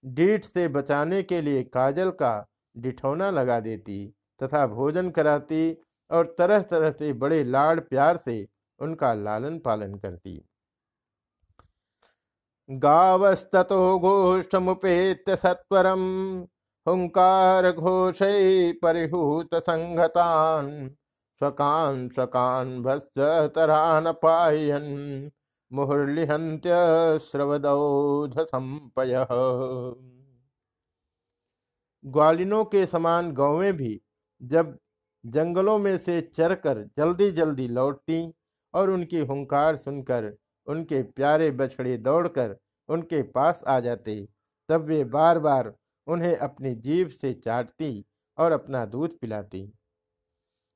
डीठ 0.04 0.44
से 0.44 0.66
बचाने 0.68 1.23
के 1.23 1.40
लिए 1.40 1.62
काजल 1.64 2.11
का 2.11 2.32
डिठौना 2.76 3.30
लगा 3.30 3.61
देती 3.61 4.06
तथा 4.40 4.66
भोजन 4.66 5.11
कराती 5.11 5.73
और 6.11 6.35
तरह 6.38 6.62
तरह 6.62 6.90
से 6.90 7.12
बड़े 7.12 7.42
लाड़ 7.44 7.80
प्यार 7.80 8.16
से 8.16 8.47
उनका 8.80 9.12
लालन 9.14 9.59
पालन 9.59 9.94
करती। 9.94 10.40
गावस्ततो 12.69 13.99
गोष्ठमुपेत्य 13.99 15.37
सत्वरम। 15.37 16.00
हुंकार 16.87 17.71
घोषै 17.73 18.73
परिहूत 18.73 19.54
संगतान। 19.54 20.88
स्वकान 21.40 22.09
स्वकान 22.09 22.83
भस्त 22.83 23.19
तरान 23.57 24.12
पायन। 24.12 25.31
मुहुर्लिहंत्य 25.73 26.71
स्रवदौध 27.19 28.38
संपय। 28.40 29.26
ग्वालिनों 32.04 32.64
के 32.64 32.87
समान 32.87 33.33
गौवें 33.33 33.73
भी 33.76 34.00
जब 34.42 34.78
जंगलों 35.25 35.78
में 35.78 35.99
से 35.99 36.21
चरकर 36.37 36.83
जल्दी 36.99 37.31
जल्दी 37.31 37.69
लौटती 37.69 38.35
और 38.75 38.90
उनकी 38.90 39.19
हुंकार 39.19 39.76
सुनकर 39.76 40.37
उनके 40.66 41.02
प्यारे 41.02 41.50
बछड़े 41.50 41.97
दौड़कर 41.97 42.57
उनके 42.88 43.23
पास 43.23 43.64
आ 43.69 43.81
जाते, 43.81 44.28
तब 44.69 44.85
वे 44.85 45.04
बार 45.04 45.38
बार 45.38 45.75
उन्हें 46.07 46.37
अपनी 46.37 46.75
जीभ 46.75 47.09
से 47.11 47.33
चाटती 47.35 48.04
और 48.38 48.52
अपना 48.52 48.85
दूध 48.87 49.19
पिलाती। 49.19 49.73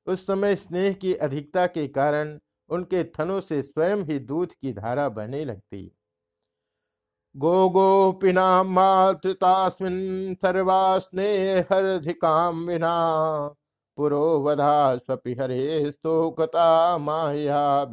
उस 0.07 0.27
समय 0.27 0.57
स्नेह 0.57 0.93
की 0.93 1.15
अधिकता 1.15 1.67
के 1.67 1.89
कारण 1.89 2.39
उनके 2.69 3.05
थनों 3.05 3.41
से 3.41 3.63
स्वयं 3.63 4.05
ही 4.05 4.19
दूध 4.19 4.53
की 4.53 4.73
धारा 4.73 5.09
बहने 5.09 5.45
लगती। 5.45 5.93
गो 7.37 7.69
गोपिना 7.69 8.63
मातृतास्मिन् 8.63 10.35
सर्वा 10.35 10.99
स्नेहरधिकां 10.99 12.55
विना 12.55 12.95
पुरोवधा 13.97 14.97
स्वपि 14.97 15.35
हरे 15.35 15.91
स्तोकता 15.91 16.99
माया 16.99 17.85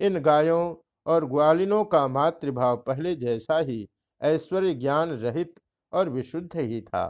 इन 0.00 0.18
गायों 0.20 0.74
और 1.06 1.24
ग्वालिनों 1.26 1.84
का 1.86 2.06
मातृभाव 2.08 2.76
पहले 2.86 3.14
जैसा 3.16 3.58
ही 3.60 3.86
ऐश्वर्य 4.20 4.74
ज्ञान 4.74 5.10
रहित 5.18 5.54
और 5.92 6.08
विशुद्ध 6.10 6.56
ही 6.56 6.80
था। 6.82 7.04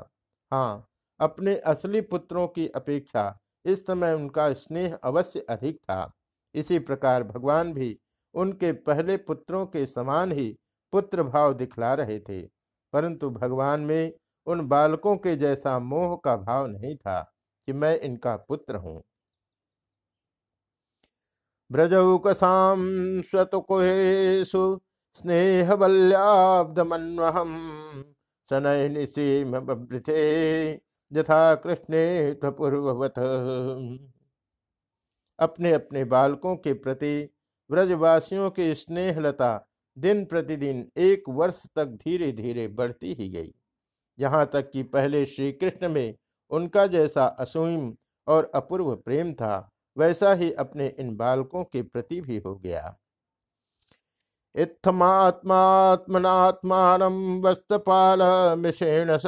हाँ 0.52 0.86
अपने 1.20 1.54
असली 1.66 2.00
पुत्रों 2.02 2.46
की 2.48 2.66
अपेक्षा 2.76 3.36
इस 3.64 3.86
समय 3.86 4.12
उनका 4.14 4.52
स्नेह 4.54 4.94
अवश्य 5.04 5.40
अधिक 5.50 5.76
था। 5.80 6.10
इसी 6.54 6.78
प्रकार 6.80 7.22
भगवान 7.24 7.72
भी 7.74 7.96
उनके 8.34 8.72
पहले 8.82 9.16
पुत्रों 9.18 9.64
के 9.66 9.84
समान 9.86 10.32
ही 10.32 10.54
पुत्र 10.92 11.22
भाव 11.22 11.54
दिखला 11.54 11.92
रहे 11.94 12.18
थे, 12.20 12.40
परंतु 12.92 13.30
भगवान 13.30 13.80
में 13.82 14.12
उन 14.46 14.66
बालकों 14.68 15.16
के 15.16 15.34
जैसा 15.36 15.78
मोह 15.78 16.16
का 16.24 16.36
भाव 16.36 16.66
नहीं 16.66 16.94
था 16.96 17.20
कि 17.68 17.72
मैं 17.72 17.98
इनका 18.00 18.36
पुत्र 18.38 18.76
हूँ। 18.76 19.02
ब्रजौकसां 21.70 23.22
स्वतुकुहेषु 23.22 24.80
स्नेहवल्याब्दमन्वहं 25.16 27.52
सनयनिसीम 28.50 29.60
बभृते 29.60 30.20
यथा 31.12 31.54
कृष्णे 31.54 32.32
पूर्ववत 32.44 33.14
अपने 35.38 35.72
अपने 35.72 36.04
बालकों 36.04 36.56
के 36.56 36.72
प्रति 36.84 37.30
व्रजवासियों 37.70 38.50
की 38.50 38.74
स्नेहलता 38.74 39.66
दिन 39.96 40.24
प्रतिदिन 40.24 40.90
एक 40.98 41.22
वर्ष 41.30 41.66
तक 41.76 41.86
धीरे 42.04 42.32
धीरे 42.32 42.68
बढ़ती 42.70 43.14
ही 43.14 43.28
गई। 43.28 43.54
यहाँ 44.18 44.50
तक 44.52 44.70
कि 44.70 44.82
पहले 44.82 45.26
श्री 45.26 45.52
कृष्ण 45.52 45.88
में 45.88 46.14
उनका 46.50 46.86
जैसा 46.86 47.36
असूम 47.40 47.96
और 48.26 48.50
अपूर्व 48.54 48.96
प्रेम 48.96 49.34
था 49.34 49.70
वैसा 49.96 50.34
ही 50.34 50.52
अपने 50.52 50.94
इन 50.98 51.16
बालकों 51.16 51.64
के 51.64 51.82
प्रति 51.82 52.20
भी 52.20 52.38
हो 52.38 52.56
गया। 52.56 52.96
इत्थमात्मात्मनात्मानं 54.54 57.42
वस्तपाल 57.42 58.20
मिषेण 58.58 59.16
स 59.16 59.22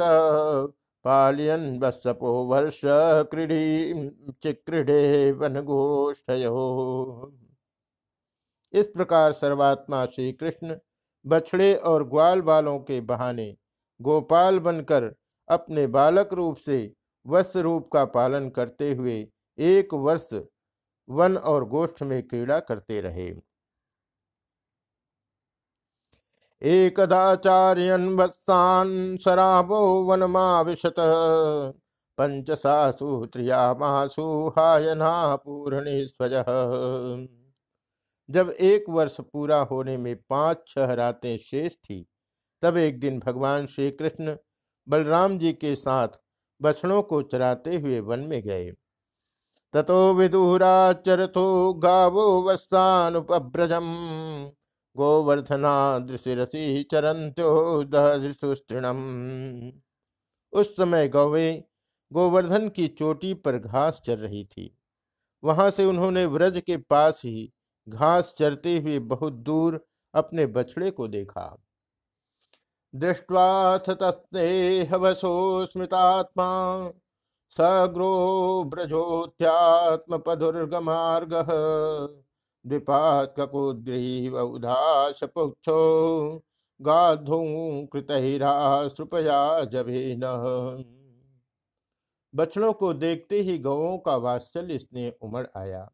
पालयन 1.05 1.79
वत्सपो 1.79 2.45
वर्ष 2.45 2.81
क्रीडी 3.31 4.09
चिक्रीडे 4.43 5.31
वनगोष्ठयो। 5.31 7.33
इस 8.73 8.87
प्रकार 8.87 9.33
सर्वात्मा 9.33 10.05
श्री 10.05 10.31
कृष्ण 10.31 10.77
बछड़े 11.25 11.75
और 11.75 12.09
ग्वाल 12.09 12.41
बालों 12.41 12.79
के 12.79 13.01
बहाने 13.03 13.57
गोपाल 13.99 14.59
बनकर 14.59 15.15
अपने 15.49 15.87
बालक 15.87 16.33
रूप 16.33 16.57
से 16.57 16.93
वस्त्र 17.25 17.61
रूप 17.61 17.89
का 17.93 18.05
पालन 18.05 18.49
करते 18.49 18.93
हुए 18.93 19.27
एक 19.57 19.93
वर्ष 19.93 20.29
वन 21.09 21.37
और 21.37 21.65
गोष्ठ 21.69 22.01
में 22.03 22.21
क्रीड़ा 22.27 22.59
करते 22.59 23.01
रहे। 23.01 23.27
एकदाचार्यन 26.61 28.07
वत्सान 28.15 29.17
शराबो 29.17 29.79
वनमाविशत, 30.03 30.95
पंचसासु 32.17 33.25
त्रियामासु 33.25 34.23
हायना 34.49 35.35
पूर्णेश्वर 35.35 36.43
जब 38.29 38.49
एक 38.49 38.89
वर्ष 38.89 39.19
पूरा 39.23 39.59
होने 39.61 39.97
में 39.97 40.15
पाँच 40.29 40.63
छह 40.67 40.93
रातें 40.93 41.37
शेष 41.37 41.75
थी, 41.75 42.05
तब 42.63 42.77
एक 42.77 42.99
दिन 42.99 43.19
भगवान 43.19 43.65
श्री 43.67 43.89
कृष्ण 43.91 44.35
बलराम 44.87 45.37
जी 45.39 45.53
के 45.53 45.75
साथ 45.75 46.19
बछड़ों 46.61 47.01
को 47.03 47.21
चराते 47.23 47.75
हुए 47.77 47.99
वन 48.01 48.19
में 48.19 48.41
गए। 48.41 48.71
ततो 49.73 50.13
विदुराचरथो 50.13 51.73
गावो 51.73 52.25
वस्तानुपभ्रजम 52.43 53.87
गोवर्धना 54.95 55.73
दृशिरसी 55.99 56.83
चरंत्यो 56.83 57.83
दृष्टृणम 57.83 59.01
उस 60.53 60.75
समय 60.77 61.07
गौवे 61.07 61.51
गोवर्धन 62.11 62.69
की 62.69 62.87
चोटी 62.87 63.33
पर 63.33 63.57
घास 63.57 64.01
चर 64.05 64.17
रही 64.17 64.43
थी। 64.45 64.71
वहाँ 65.43 65.69
से 65.71 65.85
उन्होंने 65.85 66.25
व्रज 66.25 66.61
के 66.65 66.77
पास 66.77 67.21
ही 67.25 67.51
घास 67.87 68.33
चरते 68.37 68.77
हुए 68.79 68.99
बहुत 68.99 69.33
दूर 69.33 69.79
अपने 70.13 70.45
बछड़े 70.45 70.91
को 70.91 71.07
देखा। 71.07 71.45
दृष्टवाथ 72.93 73.89
तस्नेहवसो 74.01 75.65
स्मृतात्मा। 75.65 76.47
सग्रो 77.51 78.63
व्रजोत्यात्मपदुर्गमार्गः 78.73 81.47
द्विपात्ककुद्रीव 82.65 84.39
उदाशपुक्षो 84.39 85.79
गाधूं 86.79 87.85
कृतहिराश्रुपया 87.85 89.65
जभेन 89.65 90.19
बछड़ों 92.33 92.73
को 92.73 92.95
देखते 92.95 93.41
ही 93.41 93.59
गौों 93.59 93.97
का 93.97 94.17
वात्सल्य 94.17 94.79
स्नेह 94.79 95.13
उमड़ 95.21 95.47
आया। 95.57 95.91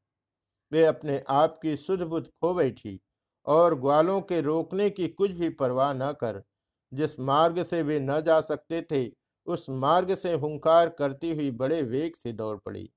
वे 0.71 0.85
अपने 0.85 1.23
आप 1.29 1.59
की 1.61 1.77
शुद्ध 1.77 2.03
बुद्ध 2.03 2.27
खो 2.27 2.53
बैठी 2.53 3.01
और 3.47 3.75
ग्वालों 3.75 4.21
के 4.21 4.41
रोकने 4.41 4.89
की 4.89 5.09
कुछ 5.09 5.31
भी 5.31 5.51
परवाह 5.51 5.93
न 5.93 6.15
कर, 6.21 6.43
जिस 6.91 7.19
मार्ग 7.19 7.63
से 7.63 7.81
वे 7.81 7.99
न 7.99 8.21
जा 8.21 8.41
सकते 8.41 8.81
थे 8.81 9.22
उस 9.47 9.69
मार्ग 9.69 10.15
से 10.15 10.34
हुंकार 10.34 10.89
करती 10.89 11.36
हुई 11.36 11.51
बड़े 11.51 11.82
वेग 11.82 12.15
से 12.15 12.34
दौड़ 12.34 12.58
पड़ी। 12.58 12.89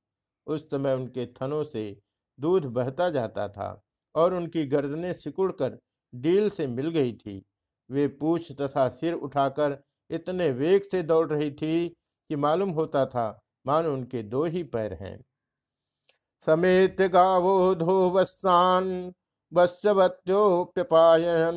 उस 0.46 0.70
समय 0.70 0.94
उनके 0.94 1.26
थनों 1.26 1.64
से 1.64 2.00
दूध 2.40 2.66
बहता 2.66 3.10
जाता 3.10 3.48
था 3.48 3.82
और 4.14 4.34
उनकी 4.34 4.66
गर्दनें 4.66 5.12
सिकुड़कर 5.12 5.78
डील 6.14 6.50
से 6.50 6.66
मिल 6.66 6.90
गई 6.90 7.12
थी। 7.12 7.46
वे 7.90 8.08
पूछ 8.08 8.52
तथा 8.52 8.88
सिर 8.88 9.14
उठाकर 9.14 9.82
इतने 10.10 10.50
वेग 10.50 10.82
से 10.82 11.02
दौड़ 11.02 11.28
रही 11.28 11.50
थी 11.50 11.88
कि 11.88 12.36
मालूम 12.36 12.70
होता 12.70 13.06
था, 13.06 13.42
मान 13.66 13.86
उनके 13.86 14.22
दो 14.22 14.44
ही 14.44 14.62
पैर 14.62 14.92
हैं। 14.92 15.24
समेत 16.46 17.02
गावो 17.02 17.74
धो 17.74 17.86
धोवस्सान 17.86 19.12
वत्स्यवत्योप्यपायन 19.52 21.54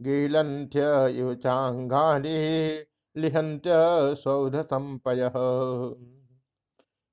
गीलंथ्य 0.00 1.08
युचांगानी 1.08 2.91
लिहंत्य 3.16 3.70
सौध 4.16 4.56
संपय। 4.62 5.30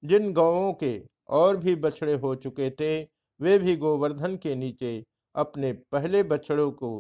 जिन 0.04 0.32
गौों 0.34 0.74
के 0.74 1.02
और 1.30 1.58
भी 1.58 1.76
बछड़े 1.76 2.14
हो 2.14 2.36
चुके 2.36 2.70
थे 2.72 3.02
वे 3.40 3.58
भी 3.58 3.76
गोवर्धन 3.78 4.36
के 4.38 4.56
नीचे 4.56 5.04
अपने 5.36 5.72
पहले 5.92 6.24
बछड़ों 6.24 6.72
को 6.72 7.00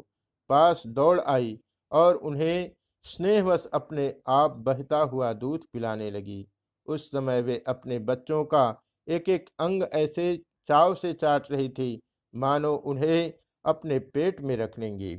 पास 0.49 0.83
दौड़ 0.87 1.19
आई 1.19 1.57
और 1.91 2.15
उन्हें 2.15 2.71
स्नेहवश 3.05 3.67
अपने 3.73 4.13
आप 4.27 4.51
बहता 4.59 4.97
हुआ 4.97 5.31
दूध 5.33 5.63
पिलाने 5.73 6.09
लगी। 6.11 6.45
उस 6.87 7.07
समय 7.11 7.41
वे 7.41 7.63
अपने 7.67 7.99
बच्चों 7.99 8.43
का 8.45 8.81
एक 9.07 9.29
एक 9.29 9.49
अंग 9.59 9.83
ऐसे 9.83 10.35
चाव 10.67 10.95
से 10.95 11.13
चाट 11.13 11.51
रही 11.51 11.69
थी 11.69 11.99
मानो 12.33 12.75
उन्हें 12.75 13.33
अपने 13.65 13.99
पेट 13.99 14.41
में 14.41 14.55
रख 14.57 14.77
लेंगी। 14.79 15.15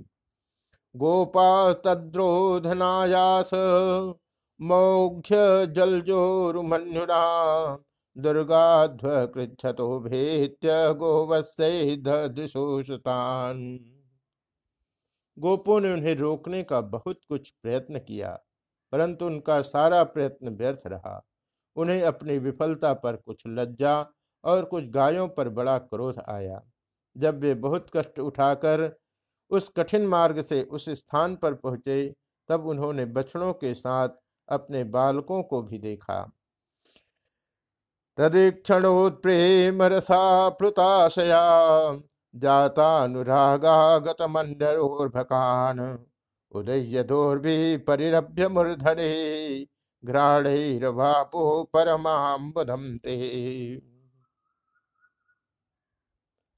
गोपास्तद्रोधनायास 0.95 3.51
मौघ्य 4.61 5.67
जलजोरुमन्युना 5.77 7.23
दुर्गाध्वकृच्छतो 8.17 10.01
भेत्य 10.01 10.95
गोवत्सुतान 10.95 13.79
गोपों 15.39 15.81
ने 15.81 15.93
उन्हें 15.93 16.15
रोकने 16.17 16.63
का 16.63 16.81
बहुत 16.81 17.21
कुछ 17.29 17.51
प्रयत्न 17.63 17.99
किया, 17.99 18.39
परंतु 18.93 19.27
उनका 19.27 19.61
सारा 19.63 20.03
प्रयत्न 20.05 20.49
व्यर्थ 20.57 20.81
रहा। 20.87 21.23
उन्हें 21.77 22.03
अपनी 22.03 22.39
विफलता 22.39 22.93
पर 22.95 23.17
कुछ 23.17 23.43
लज्जा 23.49 24.07
और 24.45 24.65
कुछ 24.65 24.85
गायों 24.91 25.29
पर 25.29 25.49
बड़ा 25.51 25.79
क्रोध 25.79 26.19
आया। 26.29 26.63
जब 27.17 27.41
वे 27.41 27.55
बहुत 27.57 27.87
कष्ट 27.97 28.21
उठाकर 28.21 28.97
उस 29.51 29.69
कठिन 29.77 30.07
मार्ग 30.07 30.41
से 30.43 30.63
उस 30.63 30.89
स्थान 30.89 31.37
पर 31.37 31.55
पहुँचे, 31.55 32.15
तब 32.49 32.67
उन्होंने 32.67 33.05
बछड़ों 33.05 33.53
के 33.53 33.75
साथ 33.75 34.09
अपने 34.49 34.85
बालकों 34.85 35.43
को 35.43 35.63
भी 35.63 35.79
देखा। 35.79 36.33
तदीक्षणोत्प्रेम 38.19 39.83
रसा 39.83 40.49
मंडरोर्भकान 44.27 45.81
उदय 46.53 47.03
दोर्भि 47.03 47.77
परिरभ्य 47.77 48.49
मूर्धने 48.49 49.11
घ्राणैर्वापो 50.05 51.63
परमाम 51.65 52.51
ते। 52.99 53.77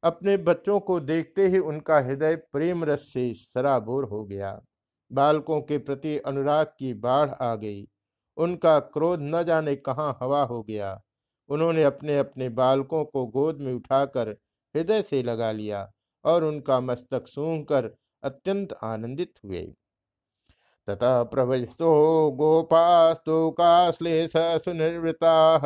अपने 0.02 0.36
बच्चों 0.36 0.80
को 0.80 1.00
देखते 1.00 1.48
ही 1.48 1.58
उनका 1.58 1.98
हृदय 1.98 2.36
प्रेम 2.36 2.84
रस 2.84 3.12
से 3.12 3.34
सराबोर 3.34 4.04
हो 4.04 4.24
गया। 4.24 4.62
बालकों 5.12 5.60
के 5.60 5.78
प्रति 5.78 6.18
अनुराग 6.18 6.66
की 6.66 6.94
बाढ़ 6.94 7.30
आ 7.30 7.54
गई। 7.54 7.88
उनका 8.36 8.78
क्रोध 8.78 9.18
न 9.22 9.42
जाने 9.42 9.76
कहाँ 9.76 10.18
हवा 10.22 10.42
हो 10.42 10.62
गया। 10.62 11.02
उन्होंने 11.48 11.84
अपने 11.84 12.18
अपने 12.18 12.48
बालकों 12.48 13.04
को 13.04 13.26
गोद 13.26 13.58
में 13.58 13.74
उठाकर 13.74 14.36
हृदय 14.74 15.02
से 15.02 15.22
लगा 15.22 15.52
लिया 15.52 15.92
और 16.24 16.44
उनका 16.44 16.80
मस्तक 16.80 17.28
सूंघ 17.28 17.66
कर 17.66 17.96
अत्यंत 18.22 18.72
आनंदित 18.72 19.34
हुए। 19.44 19.74
तथा 20.88 21.22
प्रवशो 21.22 22.30
गोपास्तुकाश्लेष 22.30 24.32
सुनिर्वृता 24.36 25.58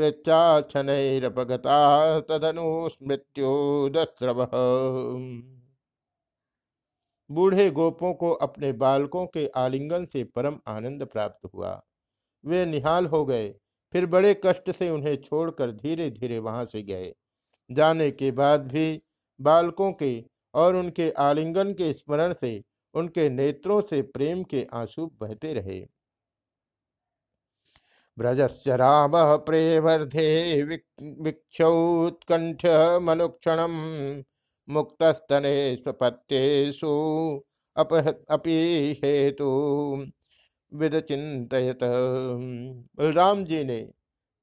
कृच्छाक्षणैरपगता 0.00 1.78
तदनु 2.20 2.88
स्मृत्योदस्रव 2.88 4.46
बूढ़े 7.30 7.70
गोपों 7.70 8.12
को 8.14 8.30
अपने 8.38 8.72
बालकों 8.72 9.26
के 9.26 9.46
आलिंगन 9.56 10.04
से 10.04 10.22
परम 10.24 10.58
आनंद 10.66 11.04
प्राप्त 11.04 11.48
हुआ। 11.54 11.72
वे 12.44 12.64
निहाल 12.66 13.06
हो 13.06 13.24
गए, 13.24 13.48
फिर 13.92 14.06
बड़े 14.06 14.34
कष्ट 14.46 14.70
से 14.70 14.90
उन्हें 14.90 15.16
छोड़कर 15.16 15.70
धीरे 15.72 16.10
धीरे 16.10 16.38
वहाँ 16.38 16.64
से 16.64 16.82
गए। 16.82 17.12
जाने 17.70 18.10
के 18.10 18.30
बाद 18.30 18.66
भी 18.66 19.02
बालकों 19.40 19.92
के 19.92 20.12
और 20.54 20.76
उनके 20.76 21.10
आलिंगन 21.20 21.72
के 21.72 21.92
स्मरण 21.92 22.34
से 22.40 22.62
उनके 22.94 23.28
नेत्रों 23.28 23.80
से 23.80 24.02
प्रेम 24.02 24.42
के 24.44 24.66
आँसू 24.74 25.06
बहते 25.20 25.54
रहे। 25.54 25.80
ब्रजस्य 28.18 28.76
राम 28.76 29.12
प्रेवर्धे 29.46 30.62
वीक्षौत्कंठ 30.62 32.66
मनुक्षण 33.02 33.66
मुक्तस्तने 34.68 35.76
स्वपत्येषु 35.76 36.88
अपि 37.76 39.00
हेतु 39.04 39.46
विदचिंतयत 40.72 41.78
बलराम 41.82 43.44
जी 43.44 43.64
ने 43.64 43.88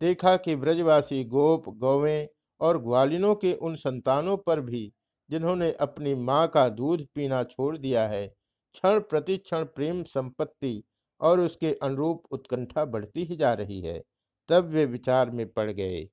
देखा 0.02 0.38
कि 0.38 0.56
ब्रजवासी 0.56 1.26
गोप, 1.26 1.70
गौवें 1.70 2.28
और 2.62 2.82
ग्वालिनों 2.82 3.36
के 3.36 3.54
उन 3.54 3.76
संतानों 3.76 4.38
पर 4.38 4.62
भी, 4.62 4.94
जिन्होंने 5.30 5.72
अपनी 5.82 6.16
माँ 6.16 6.48
का 6.48 6.70
दूध 6.70 7.08
पीना 7.16 7.44
छोड़ 7.44 7.78
दिया 7.78 8.08
है, 8.08 8.28
क्षण 8.76 9.00
प्रतिक्षण 9.00 9.66
प्रेम 9.66 10.04
संपत्ति 10.06 10.84
और 11.22 11.40
उसके 11.40 11.74
अनुरूप 11.84 12.24
उत्कंठा 12.32 12.86
बढ़ती 12.86 13.24
ही 13.24 13.36
जा 13.36 13.54
रही 13.54 13.82
है। 13.82 14.02
तब 14.50 14.66
वे 14.66 14.86
विचार 14.86 15.30
में 15.30 15.48
पड़ 15.50 15.70
गए, 15.72 16.04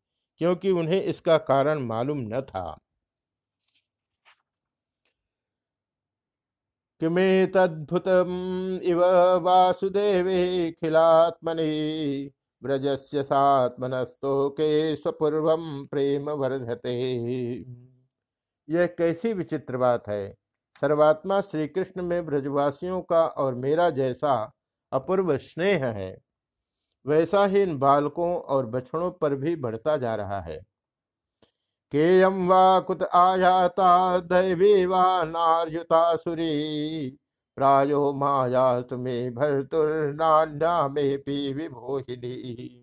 क्योंकि 0.41 0.71
उन्हें 0.71 1.03
इसका 1.03 1.37
कारण 1.41 1.79
मालूम 1.81 2.19
न 2.29 2.41
था। 2.43 2.79
किमे 7.01 7.47
तद्भुत 7.47 8.05
इव 8.85 9.01
वासुदेवे 9.43 10.71
खिलात्मने 10.73 12.31
ब्रजस्य 12.63 13.25
के 13.31 14.97
स्वपूर्व 14.97 15.57
प्रेम 15.91 16.31
वर्धते। 16.33 16.95
यह 18.69 18.87
कैसी 18.99 19.33
विचित्र 19.33 19.77
बात 19.77 20.09
है। 20.09 20.35
सर्वात्मा 20.83 21.41
श्री 21.41 21.67
कृष्ण 21.69 22.03
में 22.03 22.25
ब्रजवासियों 22.27 23.01
का 23.03 23.27
और 23.27 23.55
मेरा 23.55 23.89
जैसा 23.91 24.35
अपूर्व 24.95 25.39
स्नेह 25.39 25.87
है। 25.87 26.19
वैसा 27.07 27.47
ही 27.47 27.63
इन 27.63 27.79
बालकों 27.79 28.37
और 28.37 28.67
बछड़ों 28.67 29.11
पर 29.11 29.35
भी 29.35 29.57
बढ़ता 29.57 29.97
जा 29.97 30.15
रहा 30.15 30.41
है। 30.41 30.61
केयम 31.93 32.49
वा 32.49 32.81
कुत 32.81 33.03
आयाता 33.03 34.19
दैवी 34.19 34.87
वा 34.87 35.25
नार्युता 35.25 36.17
सुरी। 36.17 37.11
प्रायो 37.57 38.13
माया 38.13 38.83
तुम्हें 38.83 39.35
भरतुर्नान्या 39.35 40.89
में 40.89 41.19
पी 41.19 41.53
विभोहिनी। 41.53 42.81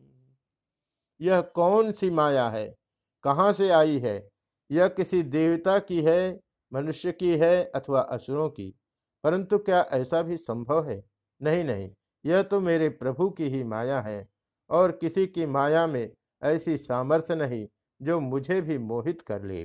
यह 1.22 1.42
कौन 1.42 1.92
सी 1.92 2.10
माया 2.10 2.50
है? 2.50 2.76
कहाँ 3.24 3.54
से 3.54 3.70
आई 3.70 4.00
है? 4.00 4.30
यह 4.72 4.88
किसी 4.88 5.24
देवता 5.24 5.80
की 5.80 6.02
है, 6.02 6.40
मनुष्य 6.74 7.12
की 7.12 7.38
है 7.38 7.72
अथवा 7.76 8.02
असुरों 8.02 8.50
की? 8.50 8.76
परंतु 9.24 9.58
क्या 9.58 9.82
ऐसा 9.82 10.22
भी 10.22 10.38
संभव 10.38 10.90
है? 10.90 11.04
नहीं 11.42 11.64
नहीं। 11.64 11.90
यह 12.26 12.42
तो 12.44 12.60
मेरे 12.60 12.90
प्रभु 12.92 13.30
की 13.30 13.50
ही 13.50 13.64
माया 13.64 14.00
है, 14.02 14.28
और 14.70 14.92
किसी 14.92 15.26
की 15.28 15.46
माया 15.46 15.86
में 15.88 16.12
ऐसी 16.42 16.78
सामर्थ्य 16.78 17.36
नहीं 17.36 17.68
जो 18.02 18.20
मुझे 18.20 18.62
भी 18.62 18.78
मोहित 18.78 19.22
कर 19.22 19.44
ले। 19.44 19.62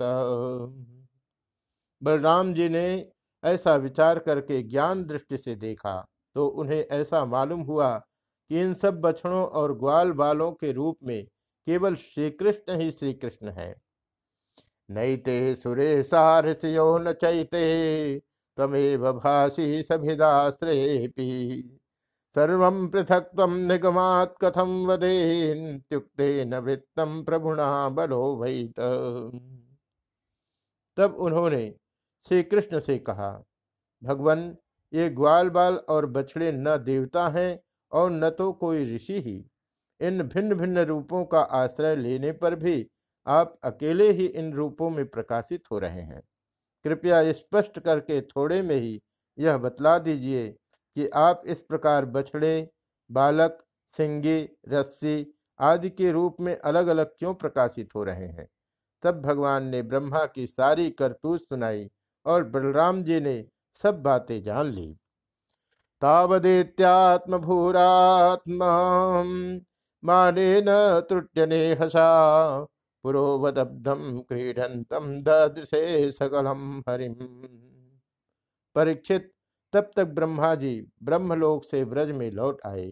बलराम 2.02 2.54
जी 2.54 2.68
ने 2.70 3.06
ऐसा 3.44 3.76
विचार 3.76 4.20
करके 4.20 4.62
ज्ञान 4.64 5.04
दृष्टि 5.06 5.38
से 5.38 5.56
देखा 5.56 5.94
तो 6.36 6.48
उन्हें 6.48 6.84
ऐसा 6.92 7.24
मालूम 7.26 7.62
हुआ 7.62 7.90
कि 8.50 8.62
इन 8.62 8.74
सब 8.74 9.00
बछड़ों 9.02 9.46
और 9.46 9.78
ग्वाल 9.78 10.12
बालों 10.12 10.52
के 10.52 10.72
रूप 10.72 10.98
में 11.04 11.24
केवल 11.68 11.96
श्री 11.96 12.30
कृष्ण 12.32 12.80
ही 12.80 12.92
श्री 12.92 13.14
कृष्ण 13.14 13.50
है। 13.50 13.74
नैते 14.90 15.56
सुरेशारथयो 15.56 16.98
न 16.98 17.14
चैते 17.14 18.20
तमेव 18.58 19.12
भाषी 19.14 19.84
सभिदाश्रेपी 19.84 21.30
सर्व 22.36 22.70
पृथक 22.90 23.30
तम 23.38 23.54
निगमात 23.68 24.36
कथम 24.42 24.86
वदेन्त्युक्ते 24.88 26.46
न 26.46 26.56
वृत्तम 26.56 27.22
प्रभुणा 27.24 27.68
बलो 27.90 28.36
वैत। 28.36 28.80
तब 30.98 31.16
उन्होंने 31.16 31.70
श्री 32.28 32.42
कृष्ण 32.44 32.80
से 32.80 32.98
कहा, 33.00 33.32
भगवान, 34.02 34.56
ये 34.94 35.10
ग्वाल 35.10 35.50
बाल 35.50 35.76
और 35.90 36.06
बछड़े 36.06 36.52
न 36.52 36.78
देवता 36.78 37.28
हैं 37.30 37.60
और 37.92 38.12
न 38.12 38.30
तो 38.30 38.54
कोई 38.54 38.96
ऋषि 38.96 39.22
ही। 39.22 39.46
इन 40.02 40.24
भिन्न 40.24 40.56
भिन्न 40.56 40.78
रूपों 40.78 41.26
का 41.26 41.40
आश्रय 41.40 41.96
लेने 41.96 42.32
पर 42.32 42.56
भी 42.56 42.88
आप 43.28 43.60
अकेले 43.64 44.12
ही 44.12 44.26
इन 44.26 44.54
रूपों 44.54 44.90
में 44.90 45.06
प्रकाशित 45.06 45.64
हो 45.72 45.80
रहे 45.80 46.02
हैं। 46.02 46.24
कृपया 46.84 47.32
स्पष्ट 47.34 47.80
करके 47.80 48.22
थोड़े 48.22 48.62
में 48.62 48.76
ही 48.76 49.02
यह 49.40 49.58
बतला 49.58 50.00
दीजिए 50.00 50.48
कि 50.96 51.08
आप 51.08 51.44
इस 51.46 51.62
प्रकार 51.62 52.06
बछड़े, 52.06 52.70
बालक, 53.12 53.64
सिंगी, 53.88 54.50
रस्सी 54.70 55.34
आदि 55.60 55.90
के 55.90 56.12
रूप 56.12 56.38
में 56.40 56.58
अलग 56.58 56.88
अलग 56.88 57.06
क्यों 57.06 57.34
प्रकाशित 57.34 57.96
हो 57.96 58.04
रहे 58.04 58.28
हैं? 58.28 58.48
तब 59.04 59.22
भगवान 59.22 59.64
ने 59.64 59.82
ब्रह्मा 59.82 60.26
की 60.26 60.48
सारी 60.48 60.90
करतूत 60.90 61.42
सुनाई 61.42 61.90
और 62.26 62.44
बलराम 62.44 63.04
जी 63.04 63.20
ने 63.20 63.46
सब 63.76 64.04
बातें 64.04 64.42
जान 64.44 64.66
ली। 64.66 64.98
तावदेत्यात्म 66.02 67.38
भूरात्म 67.38 68.64
माने 70.04 70.50
न 70.62 71.00
त्रुट्यने 71.10 71.62
हसा 71.74 72.10
पुरोवदब्धम 73.04 74.20
क्रीडंतम 74.30 75.06
ददृशे 75.22 76.12
सकलम 76.12 76.84
हरिम 76.90 77.14
परीक्षित, 78.76 79.32
तब 79.74 79.92
तक 79.96 80.08
ब्रह्मा 80.10 80.54
जी 80.56 80.74
ब्रह्मलोक 81.04 81.64
से 81.66 81.84
ब्रज 81.86 82.12
में 82.12 82.30
लौट 82.32 82.62
आए। 82.66 82.92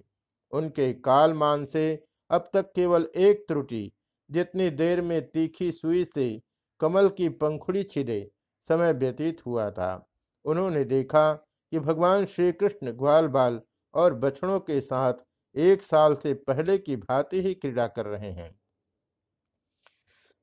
उनके 0.53 0.91
कालमान 0.93 1.65
से 1.65 1.85
अब 2.29 2.49
तक 2.53 2.71
केवल 2.75 3.07
एक 3.17 3.45
त्रुटि, 3.47 3.91
जितनी 4.29 4.69
देर 4.71 5.01
में 5.01 5.21
तीखी 5.27 5.71
सुई 5.71 6.03
से 6.05 6.41
कमल 6.81 7.09
की 7.09 7.29
पंखुड़ी 7.29 7.83
छिदे, 7.83 8.31
समय 8.69 8.93
व्यतीत 8.93 9.45
हुआ 9.45 9.69
था। 9.71 10.07
उन्होंने 10.45 10.83
देखा 10.85 11.44
कि 11.75 11.79
भगवान 11.79 12.25
श्री 12.25 12.51
कृष्ण 12.51 12.91
ग्वाल 12.91 13.27
बाल 13.27 13.59
और 13.93 14.13
बछड़ों 14.13 14.59
के 14.59 14.79
साथ 14.81 15.13
एक 15.55 15.83
साल 15.83 16.13
से 16.15 16.33
पहले 16.33 16.77
की 16.77 16.95
भांति 16.95 17.41
ही 17.41 17.53
क्रीड़ा 17.53 17.87
कर 17.87 18.05
रहे 18.05 18.31
हैं। 18.31 18.59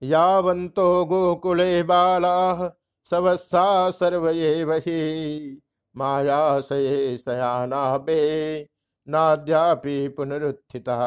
यावंतो 0.02 1.04
गोकुले 1.04 1.82
बाला 1.82 2.68
सवत्सा 3.10 3.90
सर्व 3.90 4.26
वही। 4.64 5.60
माया 5.96 6.60
सये 6.60 7.16
सयाना 7.18 7.98
बे 7.98 8.20
नाद्यापि 9.08 10.08
पुनरुत्थिता। 10.08 10.98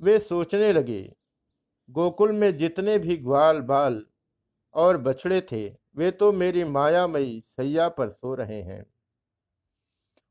वे 0.00 0.18
सोचने 0.18 0.72
लगे, 0.72 1.02
गोकुल 1.90 2.32
में 2.32 2.56
जितने 2.56 2.98
भी 2.98 3.16
ग्वाल 3.16 3.60
बाल 3.60 4.04
और 4.74 4.96
बछड़े 4.96 5.40
थे 5.52 5.83
वे 5.96 6.10
तो 6.10 6.32
मेरी 6.32 6.64
मायामयी 6.64 7.40
सैया 7.40 7.88
पर 7.88 8.08
सो 8.10 8.34
रहे 8.34 8.60
हैं। 8.62 8.84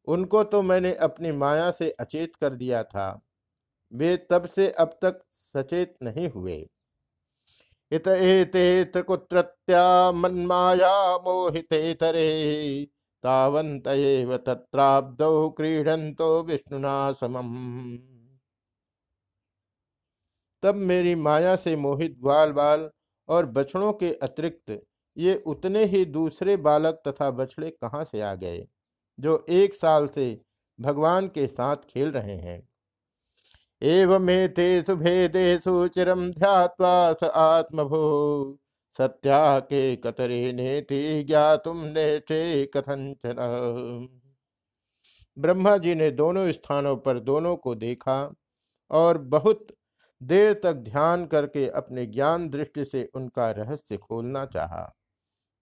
उनको 0.07 0.43
तो 0.43 0.61
मैंने 0.61 0.93
अपनी 0.95 1.31
माया 1.31 1.71
से 1.71 1.89
अचेत 1.91 2.35
कर 2.35 2.53
दिया 2.53 2.83
था। 2.83 3.21
वे 3.91 4.15
तब 4.31 4.45
से 4.45 4.69
अब 4.69 4.97
तक 5.01 5.21
सचेत 5.31 5.95
नहीं 6.03 6.29
हुए। 6.29 6.57
इत 7.91 8.07
एतेत 8.07 8.97
कुत्रत्या 8.97 10.11
मन्माया 10.11 11.17
मोहिते 11.17 11.93
तरे। 11.93 12.87
तावंत 13.23 13.83
क्रीडन्तो 15.57 16.43
विष्णुना 16.43 17.11
समम 17.11 17.53
तब 20.63 20.75
मेरी 20.75 21.15
माया 21.15 21.55
से 21.55 21.75
मोहित 21.75 22.17
ग्वाल 22.19 22.51
बाल 22.51 22.89
और 23.29 23.45
बछड़ों 23.45 23.93
के 23.93 24.13
अतिरिक्त 24.13 24.71
ये 25.17 25.35
उतने 25.47 25.83
ही 25.85 26.03
दूसरे 26.07 26.55
बालक 26.57 27.01
तथा 27.07 27.29
बछड़े 27.31 27.69
कहाँ 27.71 28.03
से 28.03 28.21
आ 28.21 28.33
गए, 28.35 28.65
जो 29.19 29.45
एक 29.51 29.73
साल 29.73 30.07
से 30.07 30.41
भगवान 30.79 31.27
के 31.27 31.47
साथ 31.47 31.85
खेल 31.89 32.11
रहे 32.11 32.35
हैं? 32.37 32.61
एवमेतेषु 33.81 34.95
भेदेषु 34.95 35.87
चिरम 35.87 36.29
ध्यात्वा 36.31 37.13
स 37.13 37.31
आत्मभू, 37.35 38.59
सत्या 38.99 39.59
के 39.59 39.95
कतरे 39.95 40.51
नेति 40.53 41.23
ज्ञातुम 41.23 41.77
नेटे 41.85 42.65
कथंचन 42.65 43.35
ब्रह्मा 45.37 45.75
जी 45.77 45.95
ने 45.95 46.09
दोनों 46.11 46.51
स्थानों 46.51 46.95
पर 46.97 47.19
दोनों 47.19 47.55
को 47.55 47.73
देखा 47.75 48.17
और 48.91 49.17
बहुत 49.17 49.67
देर 50.21 50.53
तक 50.53 50.73
ध्यान 50.83 51.25
करके 51.25 51.67
अपने 51.69 52.05
ज्ञान 52.05 52.49
दृष्टि 52.49 52.85
से 52.85 53.09
उनका 53.15 53.49
रहस्य 53.51 53.97
खोलना 53.97 54.45
चाहा। 54.45 54.93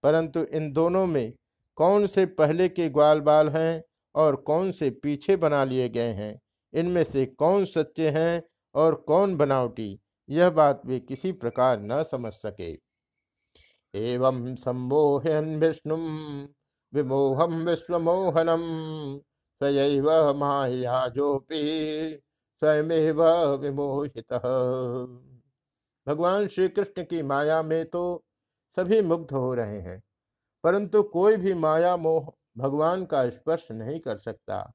परंतु 0.02 0.40
इन 0.40 0.72
दोनों 0.72 1.06
में 1.06 1.32
कौन 1.76 2.06
से 2.06 2.26
पहले 2.26 2.68
के 2.68 2.88
ग्वाल 2.88 3.20
बाल 3.20 3.48
हैं 3.48 3.84
और 4.14 4.36
कौन 4.36 4.72
से 4.72 4.90
पीछे 4.90 5.36
बना 5.36 5.64
लिए 5.64 5.88
गए 5.88 6.12
हैं? 6.12 6.40
इनमें 6.74 7.04
से 7.04 7.26
कौन 7.26 7.64
सच्चे 7.64 8.10
हैं 8.10 8.42
और 8.74 8.94
कौन 8.94 9.36
बनावटी? 9.36 10.00
यह 10.30 10.50
बात 10.50 10.82
वे 10.86 11.00
किसी 11.00 11.32
प्रकार 11.32 11.80
न 11.80 12.02
समझ 12.02 12.32
सके। 12.32 12.78
एवं 13.94 14.56
सम्मोहन 14.56 15.60
विष्णु 15.60 15.96
विमोहम 16.94 17.54
विश्वमोहनम 17.54 18.62
सयैव 19.62 20.34
माया 20.34 21.08
जोपी, 21.08 22.14
स्वयमेव 22.62 23.22
विमोहित। 23.56 24.32
भगवान 26.08 26.46
श्री 26.48 26.68
कृष्ण 26.68 27.02
की 27.02 27.22
माया 27.22 27.62
में 27.62 27.84
तो 27.86 28.24
सभी 28.76 29.02
मुग्ध 29.02 29.32
हो 29.32 29.54
रहे 29.54 29.80
हैं। 29.80 30.02
परंतु 30.64 31.02
कोई 31.02 31.36
भी 31.36 31.54
माया 31.54 31.96
मोह 31.96 32.32
भगवान 32.56 33.04
का 33.04 33.30
स्पर्श 33.30 33.70
नहीं 33.70 34.00
कर 34.00 34.18
सकता। 34.18 34.72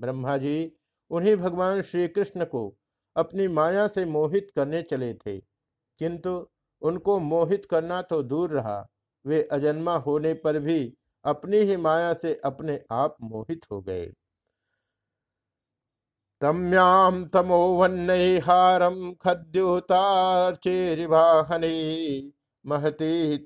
ब्रह्मा 0.00 0.36
जी 0.36 0.72
उन्हीं 1.10 1.36
भगवान 1.36 1.82
श्री 1.82 2.08
कृष्ण 2.08 2.44
को 2.44 2.76
अपनी 3.16 3.48
माया 3.48 3.88
से 3.88 4.04
मोहित 4.04 4.52
करने 4.56 4.82
चले 4.82 5.14
थे। 5.14 5.38
किंतु 5.98 6.48
उनको 6.82 7.18
मोहित 7.18 7.66
करना 7.66 8.02
तो 8.02 8.22
दूर 8.22 8.50
रहा। 8.50 8.88
वे 9.26 9.48
अजन्मा 9.52 9.96
होने 9.96 10.34
पर 10.34 10.58
भी 10.58 10.94
अपनी 11.24 11.56
ही 11.56 11.76
माया 11.76 12.14
से 12.14 12.40
अपने 12.44 12.84
आप 12.90 13.16
मोहित 13.22 13.66
हो 13.70 13.80
गए। 13.82 14.12
तम्यां 16.40 17.24
तमोवन्नैहारं 17.24 19.14
खद्योतार्चेरिवाहने। 19.14 20.00
महती 22.64 23.44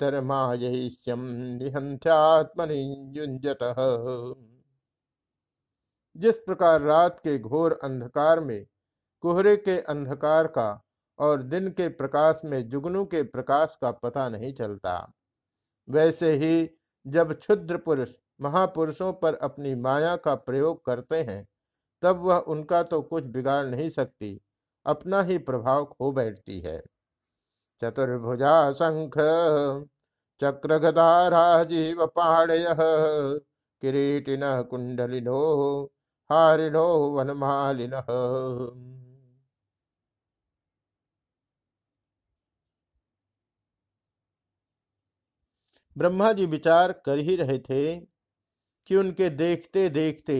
निहंत्यात्मनि 1.59 2.83
जिस 6.17 6.39
प्रकार 6.39 6.81
रात 6.81 7.19
के 7.19 7.39
घोर 7.39 7.79
अंधकार 7.85 8.41
में, 8.41 8.67
कोहरे 9.25 9.57
के 9.57 9.79
अंधकार 9.81 10.47
का 10.49 10.69
और 11.19 11.43
दिन 11.43 11.69
के 11.71 11.89
प्रकाश 11.91 12.41
में 12.45 12.69
जुगनू 12.69 13.05
के 13.05 13.23
प्रकाश 13.25 13.77
का 13.83 13.91
पता 13.93 14.29
नहीं 14.29 14.53
चलता, 14.55 15.13
वैसे 15.89 16.33
ही 16.35 16.69
जब 17.07 17.33
क्षुद्र 17.33 17.77
पुरुष 17.79 18.11
महापुरुषों 18.41 19.13
पर 19.13 19.35
अपनी 19.43 19.75
माया 19.75 20.17
का 20.17 20.35
प्रयोग 20.37 20.85
करते 20.87 21.23
हैं, 21.23 21.47
तब 22.03 22.21
वह 22.21 22.37
उनका 22.37 22.83
तो 22.83 23.01
कुछ 23.03 23.25
बिगाड़ 23.25 23.65
नहीं 23.67 23.89
सकती, 23.91 24.41
अपना 24.87 25.23
ही 25.23 25.39
प्रभाव 25.41 25.85
खो 25.87 26.13
बैठती 26.13 26.61
है। 26.61 26.83
चतुर्भुजा 27.85 28.55
शंख 28.73 29.19
चक्र 30.41 30.79
गदा 30.79 31.11
पाणय, 32.17 32.65
किरीटिन 33.83 34.41
कुंडलिनो, 34.71 35.41
हारिणो 36.31 36.87
वनमालिन। 37.11 37.95
ब्रह्मा 45.97 46.33
जी 46.33 46.47
विचार 46.47 46.93
कर 47.07 47.19
ही 47.19 47.37
रहे 47.37 47.59
थे 47.59 47.85
कि 48.87 48.97
उनके 48.97 49.29
देखते 49.31 49.89
देखते 49.91 50.37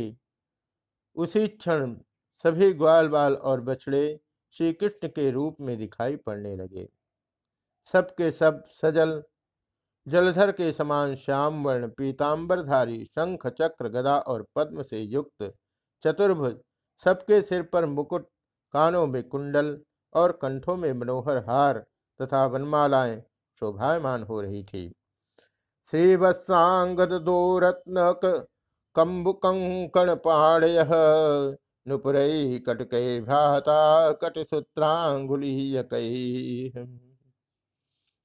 उसी 1.17 1.47
क्षण 1.49 1.95
सभी 2.45 2.73
ग्वाल 2.73 3.09
बाल 3.09 3.35
और 3.35 3.61
बछड़े 3.61 4.21
श्री 4.55 4.73
कृष्ण 4.73 5.09
के 5.09 5.31
रूप 5.31 5.57
में 5.61 5.77
दिखाई 5.79 6.17
पड़ने 6.17 6.57
लगे। 6.57 6.89
सबके 7.93 8.33
सब 8.33 8.69
सजल। 8.69 9.23
जलधर 10.09 10.53
के 10.53 10.73
समान 10.73 11.17
श्याम 11.17 11.65
वर्ण, 11.65 11.89
पीताम्बरधारी, 11.89 13.05
शंख, 13.05 13.47
चक्र, 13.47 13.89
गदा 13.89 14.19
और 14.19 14.47
पद्म 14.57 14.83
से 14.83 15.01
युक्त 15.01 15.55
चतुर्भुज। 16.05 16.57
सबके 17.05 17.43
सिर 17.43 17.63
पर 17.63 17.87
मुकुट, 17.87 18.29
कानों 18.73 19.07
में 19.07 19.23
कुंडल 19.23 19.81
और 20.15 20.33
कंठों 20.33 20.77
में 20.77 20.93
मनोहर 20.93 21.37
हार 21.37 21.87
तथा 22.23 22.47
वनमालाएँ 22.47 23.23
शोभायमान 23.61 24.23
हो 24.23 24.41
रही 24.41 24.65
थी। 24.65 24.95
श्रीवत्सांगद 25.91 27.13
दो 27.13 27.59
रत्न 27.59 28.15
कम्बुकङ्कणपाणयः 28.97 30.91
नुपुरैः 31.89 32.59
कटकैर्भ्राता 32.59 34.13
कटसूत्रांगुलीयकैः 34.13 37.04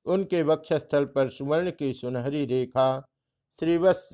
उनके 0.10 0.44
वक्षस्थल 0.44 1.06
पर 1.06 1.30
सुवर्ण 1.30 1.72
की 1.72 1.94
सुनहरी 1.94 2.46
रेखा, 2.46 3.08
श्रीवत्स 3.60 4.10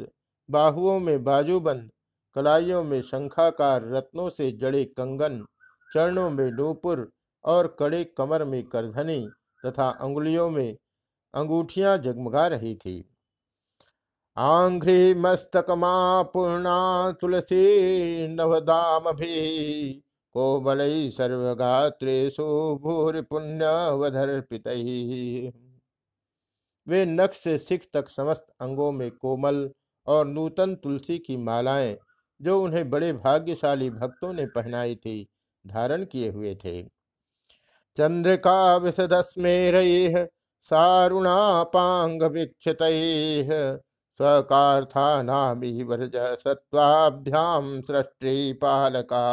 बाहुओं 0.49 0.99
में 0.99 1.23
बाजूबंद, 1.23 1.91
कलाइयों 2.35 2.83
में 2.83 3.01
शंखाकार 3.01 3.85
रत्नों 3.85 4.29
से 4.29 4.51
जड़े 4.51 4.85
कंगन, 4.85 5.45
चरणों 5.93 6.29
में 6.29 6.51
नूपुर 6.51 7.11
और 7.45 7.75
कड़े 7.79 8.03
कमर 8.03 8.43
में 8.43 8.63
करधनी 8.63 9.29
तथा 9.65 9.89
अंगुलियों 9.89 10.49
में 10.49 10.77
अंगूठियाँ 11.33 11.97
जगमगा 11.97 12.47
रही 12.47 12.75
थी। 12.75 13.09
आंघ्री 14.37 15.13
मस्तकमा 15.13 16.23
पूर्णा 16.23 17.11
तुलसी 17.11 18.27
नवदाम 18.27 19.11
भी, 19.11 19.93
कोमल 20.33 21.11
पुण्य 23.21 23.91
वधर्पित 23.91 24.67
वे 26.87 27.05
नख 27.05 27.33
से 27.33 27.57
सिख 27.57 27.87
तक 27.93 28.09
समस्त 28.09 28.45
अंगों 28.61 28.91
में 28.91 29.09
कोमल 29.11 29.69
और 30.07 30.27
नूतन 30.27 30.75
तुलसी 30.75 31.17
की 31.19 31.37
मालाएँ, 31.37 31.97
जो 32.41 32.61
उन्हें 32.63 32.89
बड़े 32.89 33.11
भाग्यशाली 33.13 33.89
भक्तों 33.89 34.33
ने 34.33 34.45
पहनाई 34.45 34.95
थी, 34.95 35.27
धारण 35.65 36.05
किए 36.05 36.29
हुए 36.29 36.55
थे। 36.55 36.81
चंद्रिका 37.97 38.75
विशदस्मेर 38.77 39.75
सारुणापांग 40.71 42.23
विक्षित 42.23 42.77
स्वकार्थानामी 44.19 45.83
वर्ज 45.83 46.15
सत्वाभ्याम 46.15 47.81
सृष्टि 47.81 48.53
पालका 48.53 49.25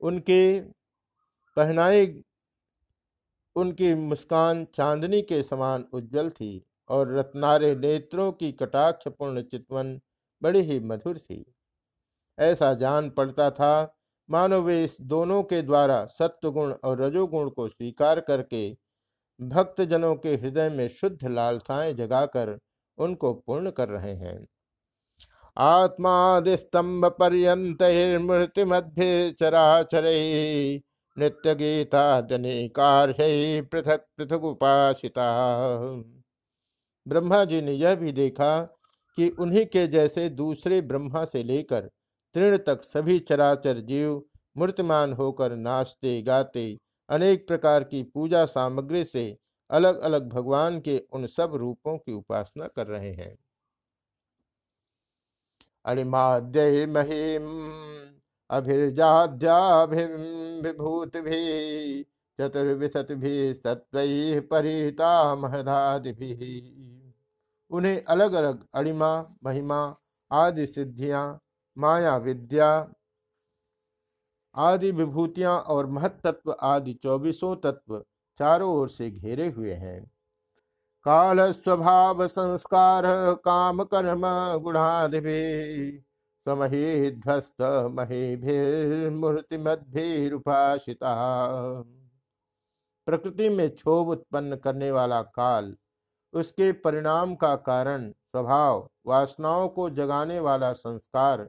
उनके 0.00 0.60
पहनाए 1.56 2.06
उनकी 3.56 3.94
मुस्कान 3.94 4.64
चांदनी 4.74 5.22
के 5.22 5.42
समान 5.42 5.84
उज्जवल 5.92 6.30
थी 6.30 6.62
और 6.88 7.12
रत्नारे 7.14 7.74
नेत्रों 7.76 8.32
की 8.32 8.52
कटाक्षपूर्ण 8.52 9.42
चितवन 9.42 10.00
बड़ी 10.42 10.60
ही 10.60 10.78
मधुर 10.80 11.18
थी। 11.18 11.44
ऐसा 12.38 12.72
जान 12.74 13.10
पड़ता 13.10 13.50
था, 13.50 13.96
मानो 14.28 14.60
वे 14.62 14.82
इस 14.84 14.96
दोनों 15.00 15.42
के 15.42 15.62
द्वारा 15.62 16.04
सत्वगुण 16.06 16.72
और 16.84 17.00
रजोगुण 17.00 17.48
को 17.50 17.68
स्वीकार 17.68 18.20
करके 18.20 18.70
भक्त 19.40 19.80
जनों 19.80 20.14
के 20.16 20.34
हृदय 20.34 20.68
में 20.68 20.88
शुद्ध 20.88 21.28
लालसाएँ 21.28 21.94
जगाकर 21.94 22.58
उनको 22.98 23.32
पूर्ण 23.34 23.70
कर 23.70 23.88
रहे 23.88 24.14
हैं। 24.14 24.46
आत्मादिस्तंभ 25.56 27.04
पर्यंत 27.06 28.58
मध्य 28.58 29.30
चराचर 29.32 30.06
नित्य 31.18 31.54
गीता 31.54 32.20
कार्य 32.68 33.62
पृथक 33.62 34.06
पृथक 34.16 34.44
उपासिता 34.44 35.26
ब्रह्मा 37.08 37.44
जी 37.44 37.60
ने 37.62 37.72
यह 37.72 37.94
भी 37.94 38.12
देखा 38.12 38.60
कि 39.16 39.28
उन्हीं 39.28 39.66
के 39.66 39.86
जैसे 39.86 40.28
दूसरे 40.28 40.80
ब्रह्मा 40.80 41.24
से 41.24 41.42
लेकर 41.42 41.90
तृण 42.34 42.56
तक 42.58 42.82
सभी 42.82 43.18
चराचर 43.18 43.80
जीव 43.80 44.22
मूर्तिमान 44.56 45.12
होकर 45.12 45.56
नाचते, 45.56 46.22
गाते, 46.22 46.78
अनेक 47.08 47.48
प्रकार 47.48 47.84
की 47.84 48.02
पूजा 48.02 48.44
सामग्री 48.44 49.04
से 49.04 49.36
अलग 49.70 49.98
अलग 49.98 50.28
भगवान 50.28 50.80
के 50.80 51.02
उन 51.12 51.26
सब 51.26 51.54
रूपों 51.54 51.98
की 51.98 52.12
उपासना 52.12 52.66
कर 52.66 52.86
रहे 52.86 53.12
हैं। 53.12 53.36
अणिमाद्य 55.84 56.86
महिम 56.86 57.46
अभिर्जाद्याभिभूत 60.56 61.16
भी, 61.16 62.02
चतुर्विशत 62.40 63.06
भी 63.10 63.54
सत्व 63.54 63.98
परिता 64.40 65.34
महदादि 65.34 66.12
भी 66.12 66.62
उन्हें 67.70 68.04
अलग 68.04 68.32
अलग 68.32 68.66
अणिमा 68.74 69.26
महिमा, 69.44 69.96
आदि 70.32 70.66
सिद्धियाँ, 70.66 71.40
माया 71.78 72.16
विद्या, 72.16 72.92
आदि 74.56 74.90
विभूतियाँ 74.90 75.60
और 75.60 75.86
महत्त्व 75.86 76.56
आदि 76.60 76.94
चौबीसों 76.94 77.56
तत्व 77.56 78.04
चारों 78.38 78.74
ओर 78.74 78.88
से 78.88 79.10
घेरे 79.10 79.48
हुए 79.48 79.72
हैं। 79.72 80.10
काल 81.04 81.52
स्वभाव 81.52 82.28
संस्कार, 82.28 83.02
काम, 83.34 83.84
कर्म 83.84 84.22
गुणादि 84.62 86.05
स्वमहीध्वस्त 86.46 87.62
महीभिर्मूर्ति 87.90 89.58
मध्यरुपाशिता 89.58 91.14
प्रकृति 93.06 93.48
में 93.48 93.70
क्षोभ 93.70 94.08
उत्पन्न 94.08 94.56
करने 94.56 94.90
वाला 94.90 95.22
काल, 95.22 95.76
उसके 96.32 96.72
परिणाम 96.72 97.34
का 97.34 97.56
कारण, 97.56 98.10
स्वभाव, 98.10 98.90
वासनाओं 99.06 99.68
को 99.68 99.90
जगाने 99.90 100.40
वाला 100.40 100.72
संस्कार, 100.72 101.42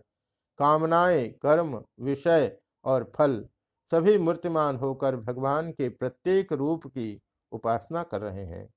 कामनाएँ, 0.59 1.27
कर्म, 1.27 1.83
विषय 1.99 2.57
और 2.85 3.11
फल, 3.15 3.45
सभी 3.91 4.17
मूर्तिमान 4.17 4.75
होकर 4.75 5.15
भगवान 5.15 5.71
के 5.71 5.89
प्रत्येक 5.89 6.53
रूप 6.53 6.87
की 6.87 7.21
उपासना 7.51 8.03
कर 8.03 8.21
रहे 8.21 8.45
हैं। 8.45 8.69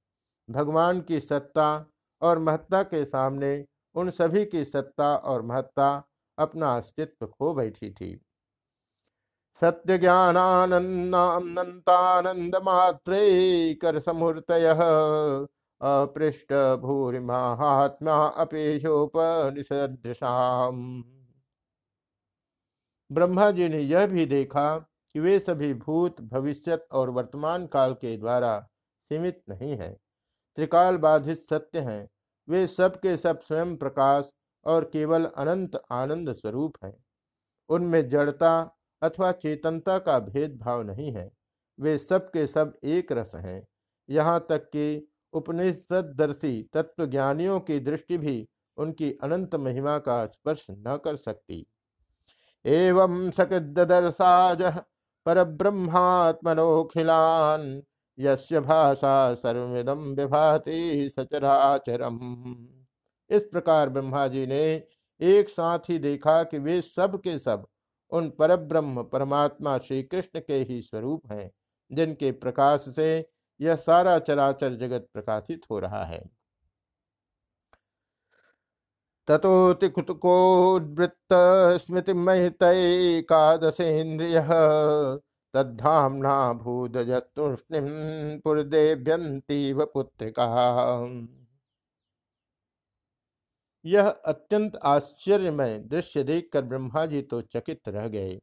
भगवान 0.51 1.01
की 1.01 1.21
सत्ता 1.21 1.87
और 2.23 2.39
महत्ता 2.39 2.83
के 2.83 3.05
सामने 3.05 3.67
उन 3.95 4.11
सभी 4.11 4.45
की 4.45 4.65
सत्ता 4.65 5.17
और 5.17 5.43
महत्ता 5.43 6.07
अपना 6.41 6.77
अस्तित्व 6.77 7.27
खो 7.27 7.55
बैठी 7.55 7.91
थी। 7.91 8.21
सत्य 9.63 9.99
ज्ञानानंदानंद 9.99 12.57
मात्रे 12.57 13.75
कर 13.75 14.01
समूर्त 14.01 14.51
अपृष्ट 15.81 16.53
भूरि 16.81 17.21
महात्मा 17.21 18.37
अपेशोपनिषदृशाम 18.37 21.05
ब्रह्मा 23.11 23.51
जी 23.51 23.69
ने 23.69 23.79
यह 23.79 24.07
भी 24.07 24.27
देखा 24.27 24.87
कि 25.15 25.21
वे 25.21 25.39
सभी 25.39 25.75
भूत 25.75 26.23
भविष्यत 26.23 26.87
और 26.93 27.11
वर्तमान 27.11 27.67
काल 27.67 27.95
के 27.95 28.17
द्वारा 28.17 28.69
सीमित 29.11 29.43
नहीं 29.49 29.77
है। 29.77 30.01
त्रिकाल 30.59 30.97
बाधित 30.97 31.41
सत्य 31.41 31.81
हैं। 31.81 32.09
वे 32.49 32.67
सब 32.67 32.97
के 32.97 33.17
सब 33.17 33.41
स्वयं 33.41 33.77
प्रकाश 33.77 34.33
और 34.65 34.85
केवल 34.85 35.25
अनंत 35.25 35.83
आनंद 35.91 36.33
स्वरूप 36.33 36.75
हैं। 36.85 37.05
उनमें 37.69 38.09
जड़ता 38.09 38.77
अथवा 39.03 39.33
चेतनता 39.33 39.99
का 39.99 40.19
भेदभाव 40.19 40.83
नहीं 40.83 41.13
है। 41.13 41.33
वे 41.81 41.99
सब 41.99 42.31
के 42.31 42.47
सब 42.47 42.79
एक 42.85 43.13
रस 43.13 43.33
हैं। 43.35 43.67
यहाँ 44.11 44.47
तक 44.49 44.59
कि 44.59 45.09
उपनिषदर्शी 45.33 46.69
तत्वज्ञानियों 46.73 47.61
की 47.61 47.81
दृष्टि 47.81 48.19
भी 48.19 48.49
उनकी 48.77 49.19
अनंत 49.23 49.55
महिमा 49.55 49.99
का 49.99 50.27
स्पर्श 50.27 50.67
न 50.71 51.01
कर 51.05 51.17
सकती। 51.17 51.67
एवं 52.67 53.31
सकृदर्शाज 53.31 54.81
पर 55.27 55.45
ब्रह्मात्मनोखिलान 55.45 57.83
यस्य 58.19 58.61
भाषा 58.61 59.35
सर्विदम 59.35 59.99
विभाति 59.99 61.11
सचराचरम। 61.11 62.19
इस 63.31 63.43
प्रकार 63.43 63.89
ब्रह्मा 63.89 64.29
जी 64.29 64.47
ने 64.47 64.83
एक 65.21 65.49
साथ 65.49 65.79
ही 65.89 65.99
देखा 65.99 66.43
कि 66.43 66.59
वे 66.59 66.83
सब 66.83 67.21
के 67.21 67.39
सब 67.39 67.67
उन 68.13 68.31
परब्रह्म 68.31 69.03
परमात्मा 69.03 69.79
श्री 69.79 70.03
कृष्ण 70.03 70.41
के 70.41 70.55
ही 70.55 70.83
स्वरूप 70.83 71.33
हैं, 71.33 71.51
जिनके 71.91 72.33
प्रकाश 72.33 72.85
से 72.97 73.31
यह 73.61 73.77
सारा 73.77 74.19
चराचर 74.19 74.75
जगत 74.75 75.09
प्रकाशित 75.15 75.61
हो 75.71 75.79
रहा 75.79 76.05
है। 76.05 76.31
ततोतिकुतकोद्वृत्त 79.29 81.35
स्मृति 81.81 82.13
महितकादशेन्द्रिय 82.13 84.41
तद्धाम्ना 85.55 86.53
भूदजतुष्णिम 86.53 87.87
पुरदेव्यंतीव 88.45 89.85
पुत्रिका। 89.85 90.47
यह 93.85 94.09
अत्यंत 94.09 94.77
आश्चर्यमय 94.77 95.79
दृश्य 95.79 96.23
देखकर 96.23 96.63
ब्रह्मा 96.63 97.07
जी 97.07 97.23
तो 97.23 97.41
चकित 97.43 97.89
रह 97.89 98.09
गए। 98.09 98.41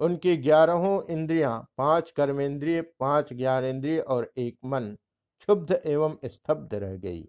उनकी 0.00 0.36
ग्यारहों 0.36 1.02
इंद्रियाँ, 1.04 1.68
पाँच 1.78 2.10
कर्मेंद्रिय, 2.10 2.80
पाँच 3.00 3.32
ज्ञानेन्द्रिय 3.32 3.98
और 3.98 4.32
एक 4.38 4.58
मन 4.64 4.96
क्षुब्ध 5.40 5.82
एवं 5.84 6.16
स्तब्ध 6.24 6.74
रह 6.74 6.96
गई। 6.96 7.28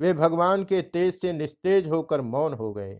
वे 0.00 0.12
भगवान 0.12 0.64
के 0.64 0.82
तेज 0.82 1.14
से 1.14 1.32
निस्तेज 1.32 1.88
होकर 1.88 2.20
मौन 2.20 2.54
हो 2.54 2.72
गए। 2.72 2.98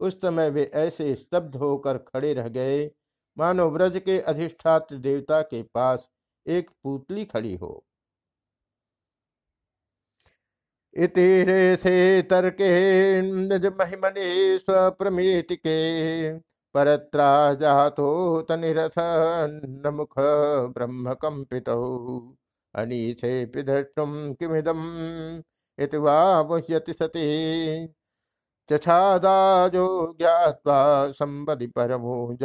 उस 0.00 0.20
समय 0.20 0.50
वे 0.50 0.64
ऐसे 0.74 1.14
स्तब्ध 1.16 1.56
होकर 1.56 1.98
खड़े 1.98 2.32
रह 2.34 2.48
गए, 2.48 2.90
मानो 3.36 3.70
व्रज 3.70 4.00
के 4.04 4.20
अधिष्ठात्र 4.20 4.96
देवता 4.96 5.40
के 5.42 5.62
पास 5.62 6.08
एक 6.46 6.70
पुतली 6.70 7.24
खड़ी 7.24 7.54
हो। 7.54 7.84
इतिरे 10.98 11.76
से 11.76 12.22
तर्के 12.22 13.20
महिमने 13.70 14.58
के। 15.56 16.38
परत्रा 16.74 17.54
जातो 17.54 18.08
तनिरथ 18.42 18.98
मुख 19.94 20.14
ब्रह्म 20.74 21.14
कंपित 21.14 21.68
किमिदम 24.34 24.80
इति 25.78 25.98
सती। 26.92 27.26
चछादाजो 28.68 29.86
ज्ञात्वा 30.18 30.78
संबदि 31.12 31.66
परमो 31.66 32.36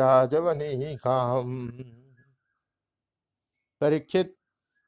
परीक्षित, 3.82 4.36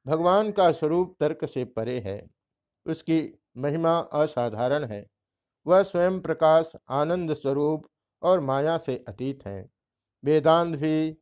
भगवान 0.06 0.52
का 0.52 0.72
स्वरूप 0.72 1.16
तर्क 1.20 1.46
से 1.46 1.66
परे 1.66 2.00
है। 2.00 2.22
उसकी 2.86 3.20
महिमा 3.56 3.98
असाधारण 4.14 4.84
है। 4.84 5.06
वह 5.66 5.84
स्वयं 5.84 6.20
प्रकाश, 6.22 6.74
आनंद 6.92 7.34
स्वरूप 7.34 7.88
और 8.22 8.40
माया 8.42 8.78
से 8.78 9.04
अतीत 9.08 9.46
है। 9.46 9.66
वेदांत 10.24 10.76
भी 10.76 11.18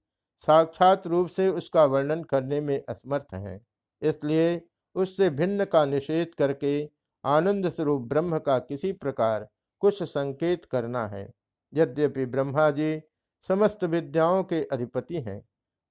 साक्षात 0.47 1.07
रूप 1.07 1.27
से 1.29 1.47
उसका 1.49 1.85
वर्णन 1.85 2.23
करने 2.23 2.59
में 2.61 2.81
असमर्थ 2.89 3.33
हैं, 3.33 3.59
इसलिए 4.01 4.61
उससे 4.95 5.29
भिन्न 5.31 5.65
का 5.65 5.83
निषेध 5.85 6.33
करके 6.37 6.89
आनंद 7.23 7.69
स्वरूप 7.69 8.01
ब्रह्म 8.03 8.37
का 8.39 8.57
किसी 8.59 8.91
प्रकार 8.93 9.47
कुछ 9.81 10.01
संकेत 10.03 10.65
करना 10.65 11.05
है। 11.07 11.27
यद्यपि 11.73 12.25
ब्रह्मा 12.25 12.69
जी 12.71 12.99
समस्त 13.47 13.83
विद्याओं 13.85 14.43
के 14.43 14.63
अधिपति 14.65 15.21
हैं, 15.21 15.39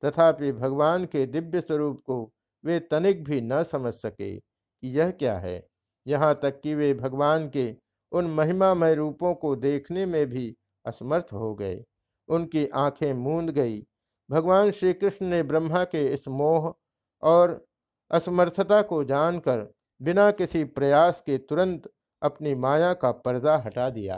तथापि 0.03 0.53
भगवान 0.53 1.05
के 1.07 1.25
दिव्य 1.27 1.61
स्वरूप 1.61 2.03
को 2.07 2.23
वे 2.65 2.79
तनिक 2.83 3.25
भी 3.25 3.41
न 3.41 3.63
समझ 3.65 3.93
सके 3.95 4.35
कि 4.37 4.99
यह 4.99 5.11
क्या 5.13 5.39
है। 5.39 5.59
यहाँ 6.07 6.35
तक 6.43 6.61
कि 6.61 6.75
वे 6.75 6.95
भगवान 6.95 7.49
के 7.49 7.75
उन 8.13 8.27
महिमामय 8.27 8.95
रूपों 8.95 9.35
को 9.35 9.57
देखने 9.57 10.07
में 10.07 10.27
भी 10.27 10.57
असमर्थ 10.87 11.33
हो 11.33 11.55
गए। 11.55 11.85
उनकी 12.29 12.67
आँखें 12.67 13.13
मूंद 13.13 13.51
गई। 13.51 13.83
भगवान 14.31 14.71
श्री 14.71 14.93
कृष्ण 14.93 15.27
ने 15.27 15.43
ब्रह्मा 15.43 15.85
के 15.85 16.07
इस 16.15 16.29
मोह 16.29 16.75
और 17.23 17.65
असमर्थता 18.11 18.83
को 18.83 19.05
जानकर 19.05 19.73
बिना 20.03 20.31
किसी 20.31 20.65
प्रयास 20.65 21.21
के 21.21 21.39
तुरंत 21.39 21.91
अपनी 22.23 22.55
माया 22.55 22.93
का 22.95 23.13
पर्दा 23.13 23.57
हटा 23.57 23.91
दिया। 23.91 24.17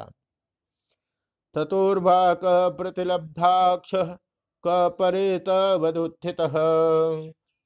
ततोर्वाक 1.54 2.40
प्रतिलब्धाक्ष 2.78 3.90
कपरेत 4.64 5.48
वदुत्थित 5.80 6.40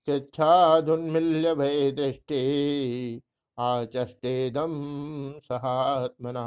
शिक्षाधुन्मिल्य 0.06 1.54
भय 1.54 1.90
दृष्टि 1.90 2.42
आचष्टेदम 3.58 4.72
सहात्मना। 5.40 6.44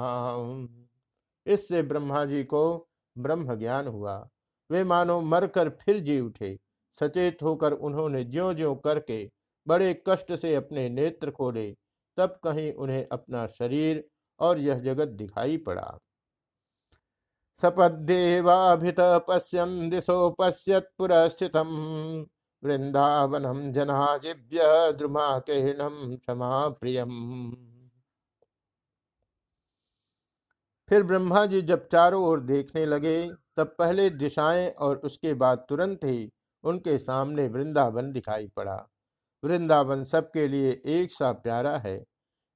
इससे 1.45 1.81
ब्रह्मा 1.81 2.25
जी 2.25 2.43
को 2.43 2.89
ब्रह्म 3.17 3.55
ज्ञान 3.55 3.87
हुआ। 3.87 4.29
वे 4.71 4.83
मानो 4.83 5.21
मरकर 5.21 5.69
फिर 5.69 5.99
जी 5.99 6.19
उठे। 6.19 6.59
सचेत 6.91 7.37
होकर 7.43 7.73
उन्होंने 7.73 8.23
ज्यो 8.23 8.53
ज्यो 8.53 8.75
करके 8.75 9.31
बड़े 9.67 10.03
कष्ट 10.07 10.33
से 10.33 10.55
अपने 10.55 10.89
नेत्र 10.89 11.31
खोले। 11.31 11.71
तब 12.17 12.39
कहीं 12.43 12.73
उन्हें 12.73 13.07
अपना 13.11 13.47
शरीर 13.47 14.03
और 14.39 14.59
यह 14.59 14.79
जगत 14.79 15.07
दिखाई 15.07 15.57
पड़ा। 15.57 15.97
सपदेवाभित 17.61 18.95
पश्यन 18.99 19.89
दिशो 19.89 20.29
पश्यत 20.29 20.89
पुरस्थितम 20.97 21.67
वृंदावनम 22.63 23.71
जनाजिव्य 23.71 24.91
द्रुमाकेणम 24.91 26.15
क्षमा 26.15 26.67
प्रियम 26.69 27.09
फिर 30.89 31.03
ब्रह्मा 31.03 31.45
जी 31.45 31.61
जब 31.61 31.87
चारों 31.87 32.23
ओर 32.23 32.39
देखने 32.39 32.85
लगे, 32.85 33.29
तब 33.57 33.75
पहले 33.79 34.09
दिशाएँ 34.09 34.69
और 34.69 34.97
उसके 34.97 35.33
बाद 35.33 35.65
तुरंत 35.69 36.03
ही 36.03 36.31
उनके 36.63 36.97
सामने 36.99 37.47
वृंदावन 37.47 38.11
दिखाई 38.11 38.47
पड़ा। 38.47 38.75
वृंदावन 39.43 40.03
सबके 40.03 40.47
लिए 40.47 40.81
एक 40.85 41.13
सा 41.13 41.31
प्यारा 41.31 41.77
है। 41.77 42.03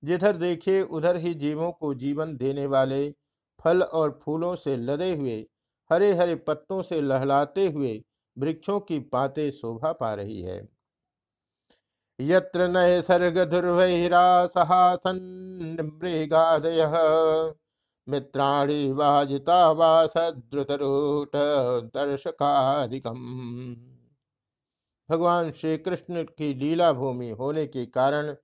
जिधर 0.04 0.38
देखिए 0.38 0.82
उधर 0.82 1.18
ही 1.18 1.34
जीवों 1.34 1.72
को 1.72 1.94
जीवन 1.94 2.36
देने 2.38 2.66
वाले 2.66 3.10
फल 3.60 3.84
और 3.84 4.20
फूलों 4.24 4.56
से 4.56 4.76
लदे 4.78 5.16
हुए 5.16 5.46
हरे 5.92 6.14
हरे 6.14 6.36
पत्तों 6.36 6.82
से 6.82 7.02
लहलाते 7.02 7.68
हुए 7.68 8.04
वृक्षों 8.38 8.80
की 8.80 9.00
पाते 9.00 9.52
शोभा 9.52 9.92
पा 9.94 10.14
रही 10.14 10.42
है। 10.42 10.68
यत्र 12.20 12.68
नय 12.68 13.02
सर्ग 13.02 13.38
दुर्वैरा 13.40 14.46
मृगादय, 15.08 16.86
मित्राणी 18.08 18.92
वाजिता 18.92 19.74
दर्शकादिकम। 21.88 23.16
भगवान 25.10 25.52
श्री 25.52 25.78
कृष्ण 25.78 26.24
की 26.24 26.54
लीला 26.54 26.92
भूमि 26.94 27.30
होने 27.30 27.66
के 27.68 27.86
कारण 27.86 28.36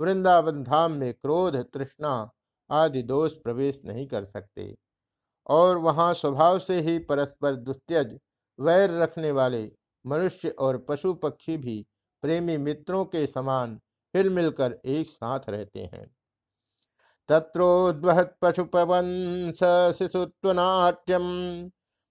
वृंदावन 0.00 0.62
धाम 0.62 0.92
में 0.92 1.12
क्रोध, 1.14 1.56
तृष्णा 1.56 2.30
आदि 2.70 3.02
दोष 3.02 3.34
प्रवेश 3.34 3.80
नहीं 3.84 4.06
कर 4.06 4.24
सकते 4.24 4.74
और 5.46 5.78
वहाँ 5.78 6.14
स्वभाव 6.14 6.58
से 6.58 6.80
ही 6.80 6.98
परस्पर 6.98 7.56
दुस्त्यज 7.56 8.18
वैर 8.58 8.90
रखने 8.90 9.30
वाले 9.30 9.70
मनुष्य 10.04 10.48
और 10.48 10.78
पशु 10.88 11.14
पक्षी 11.14 11.56
भी 11.56 11.84
प्रेमी 12.22 12.56
मित्रों 12.56 13.04
के 13.04 13.26
समान 13.26 13.80
हिल 14.14 14.30
मिलकर 14.30 14.78
एक 14.84 15.08
साथ 15.08 15.48
रहते 15.48 15.80
हैं। 15.80 16.06
तत्रोद्वहत 17.28 18.36
पशुपवंश 18.42 19.58
शिशुत्वनाट्यम 19.98 21.24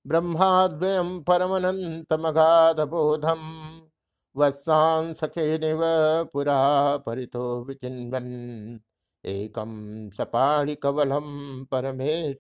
ब्रह्माद्वयम 0.06 1.20
परमनंतमगाध 1.24 2.80
बोधम 2.80 3.42
वत्सान 4.36 5.14
सखे 5.14 5.58
निव 5.58 5.80
पुरा 6.34 6.98
परितो 6.98 7.64
विचिन्वन। 7.64 8.80
एकम 9.24 9.72
सपाणि 10.18 10.76
कवलम 10.76 11.26
परमेश 11.72 12.38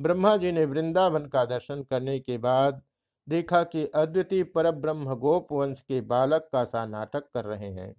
ब्रह्मा 0.00 0.36
जी 0.36 0.52
ने 0.52 0.64
वृंदावन 0.64 1.26
का 1.26 1.44
दर्शन 1.44 1.82
करने 1.82 2.18
के 2.20 2.38
बाद 2.38 2.82
देखा 3.28 3.62
कि 3.62 3.84
अद्वितीय 3.86 4.42
पर 4.44 4.70
ब्रह्म 4.70 5.14
गोप 5.14 5.52
वंश 5.52 5.80
के 5.80 6.00
बालक 6.00 6.48
का 6.52 6.64
सा 6.64 6.86
नाटक 6.86 7.24
कर 7.34 7.44
रहे 7.44 7.68
हैं। 7.68 7.94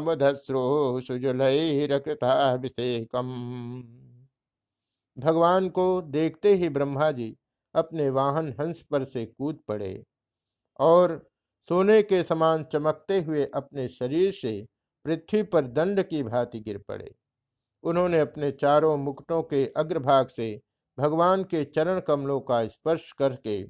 भगवान 5.18 5.68
को 5.68 6.02
देखते 6.02 6.54
ही 6.54 6.68
ब्रह्मा 6.68 7.10
जी 7.10 7.36
अपने 7.74 8.10
वाहन 8.10 8.54
हंस 8.60 8.82
पर 8.82 9.04
से 9.04 9.26
कूद 9.26 9.58
पड़े। 9.68 10.04
और 10.80 11.30
सोने 11.68 12.02
के 12.02 12.22
समान 12.22 12.64
चमकते 12.64 13.20
हुए 13.20 13.44
अपने 13.54 13.88
शरीर 13.88 14.32
से 14.32 14.66
पृथ्वी 15.04 15.42
पर 15.42 15.66
दंड 15.66 16.02
की 16.02 16.22
भांति 16.22 16.60
गिर 16.60 16.78
पड़े। 16.78 17.14
उन्होंने 17.82 18.20
अपने 18.20 18.50
चारों 18.50 18.96
मुकुटों 18.96 19.42
के 19.42 19.66
अग्रभाग 19.76 20.28
से 20.28 20.60
भगवान 20.98 21.44
के 21.44 21.64
चरण 21.64 22.00
कमलों 22.00 22.40
का 22.40 22.66
स्पर्श 22.66 23.12
करके 23.12 23.64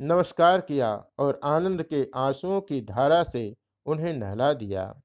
नमस्कार 0.00 0.60
किया 0.60 1.04
और 1.18 1.40
आनंद 1.44 1.82
के 1.82 2.06
आंसुओं 2.14 2.60
की 2.60 2.80
धारा 2.80 3.22
से 3.22 3.54
उन्हें 3.86 4.12
नहला 4.12 4.52
दिया। 4.52 5.00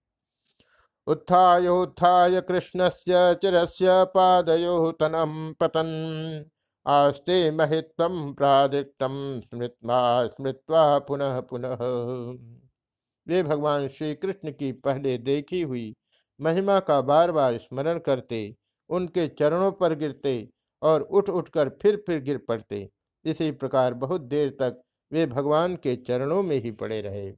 उत्थायोत्थाय 1.07 2.41
कृष्णस्य, 2.41 3.35
चिरस्य 3.41 3.87
पादयो 3.89 4.91
तनम 4.91 5.53
पतन। 5.59 6.49
आस्ते 6.87 7.51
महित्वम 7.51 8.33
प्रादिष्टम 8.33 9.41
स्मृत्वा 9.41 10.27
स्मृत्वा 10.27 10.99
पुनः 10.99 11.39
पुनः। 11.39 11.77
वे 13.27 13.43
भगवान 13.43 13.87
श्री 13.87 14.15
कृष्ण 14.15 14.51
की 14.51 14.71
पहले 14.71 15.17
देखी 15.17 15.61
हुई 15.61 15.95
महिमा 16.41 16.79
का 16.79 17.01
बार 17.01 17.31
बार 17.31 17.57
स्मरण 17.57 17.99
करते, 17.99 18.55
उनके 18.89 19.27
चरणों 19.27 19.71
पर 19.71 19.95
गिरते 19.95 20.49
और 20.81 21.01
उठ 21.01 21.29
उठकर 21.29 21.69
फिर 21.69 22.03
फिर 22.07 22.19
गिर 22.19 22.37
पड़ते। 22.37 22.89
इसी 23.25 23.51
प्रकार 23.51 23.93
बहुत 23.93 24.21
देर 24.21 24.49
तक 24.49 24.81
वे 25.11 25.25
भगवान 25.25 25.75
के 25.75 25.95
चरणों 25.95 26.43
में 26.43 26.57
ही 26.57 26.71
पड़े 26.71 27.01
रहे। 27.01 27.31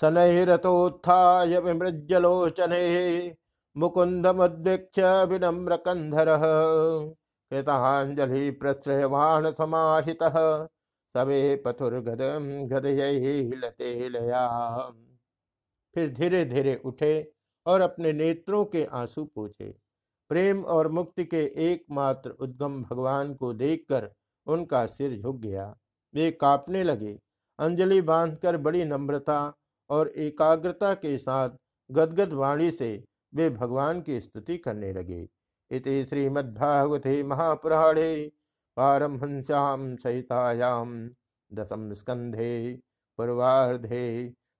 शनैरथोत्थाय 0.00 1.58
विमृज्यलोचने 1.58 3.36
मुकुन्दमुद्वीक्ष्य 3.76 5.24
विनम्रकन्धरः 5.24 6.42
कृताञ्जलि 7.50 8.50
प्रश्रयवाण 8.50 9.50
समाहितः 9.50 10.36
सवे 11.14 11.56
पथुर्गदं 11.56 12.48
गदयैः 12.70 13.50
लतेलया 13.56 14.46
फिर 15.94 16.10
धीरे 16.14 16.44
धीरे 16.44 16.74
उठे 16.84 17.32
और 17.66 17.80
अपने 17.80 18.12
नेत्रों 18.12 18.64
के 18.64 18.84
आँसू 18.84 19.24
पूछे। 19.24 19.74
प्रेम 20.30 20.64
और 20.64 20.88
मुक्ति 20.88 21.24
के 21.24 21.42
एकमात्र 21.70 22.30
उद्गम 22.30 22.82
भगवान 22.82 23.34
को 23.34 23.52
देखकर 23.52 24.10
उनका 24.46 24.86
सिर 24.86 25.18
झुक 25.20 25.36
गया। 25.36 25.76
वे 26.14 26.30
कांपने 26.30 26.82
लगे। 26.84 27.18
अंजलि 27.58 28.00
बांधकर 28.00 28.56
बड़ी 28.56 28.84
नम्रता 28.84 29.54
और 29.90 30.08
एकाग्रता 30.08 30.94
के 30.94 31.18
साथ 31.18 31.50
गदगद 31.90 32.32
वाणी 32.32 32.70
से 32.70 33.04
वे 33.34 33.50
भगवान 33.50 34.00
की 34.02 34.20
स्तुति 34.20 34.58
करने 34.58 34.92
लगे। 34.92 35.26
इति 35.70 36.04
श्रीमद्भागवते 36.10 37.22
महापुराणे 37.22 38.12
पारमहंस्यां 38.76 39.96
सहितायां 39.96 40.86
दशम 41.50 41.92
स्कंधे 41.92 42.52
पूर्वार्धे 43.18 44.06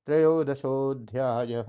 त्रयोदशोध्याय 0.06 1.62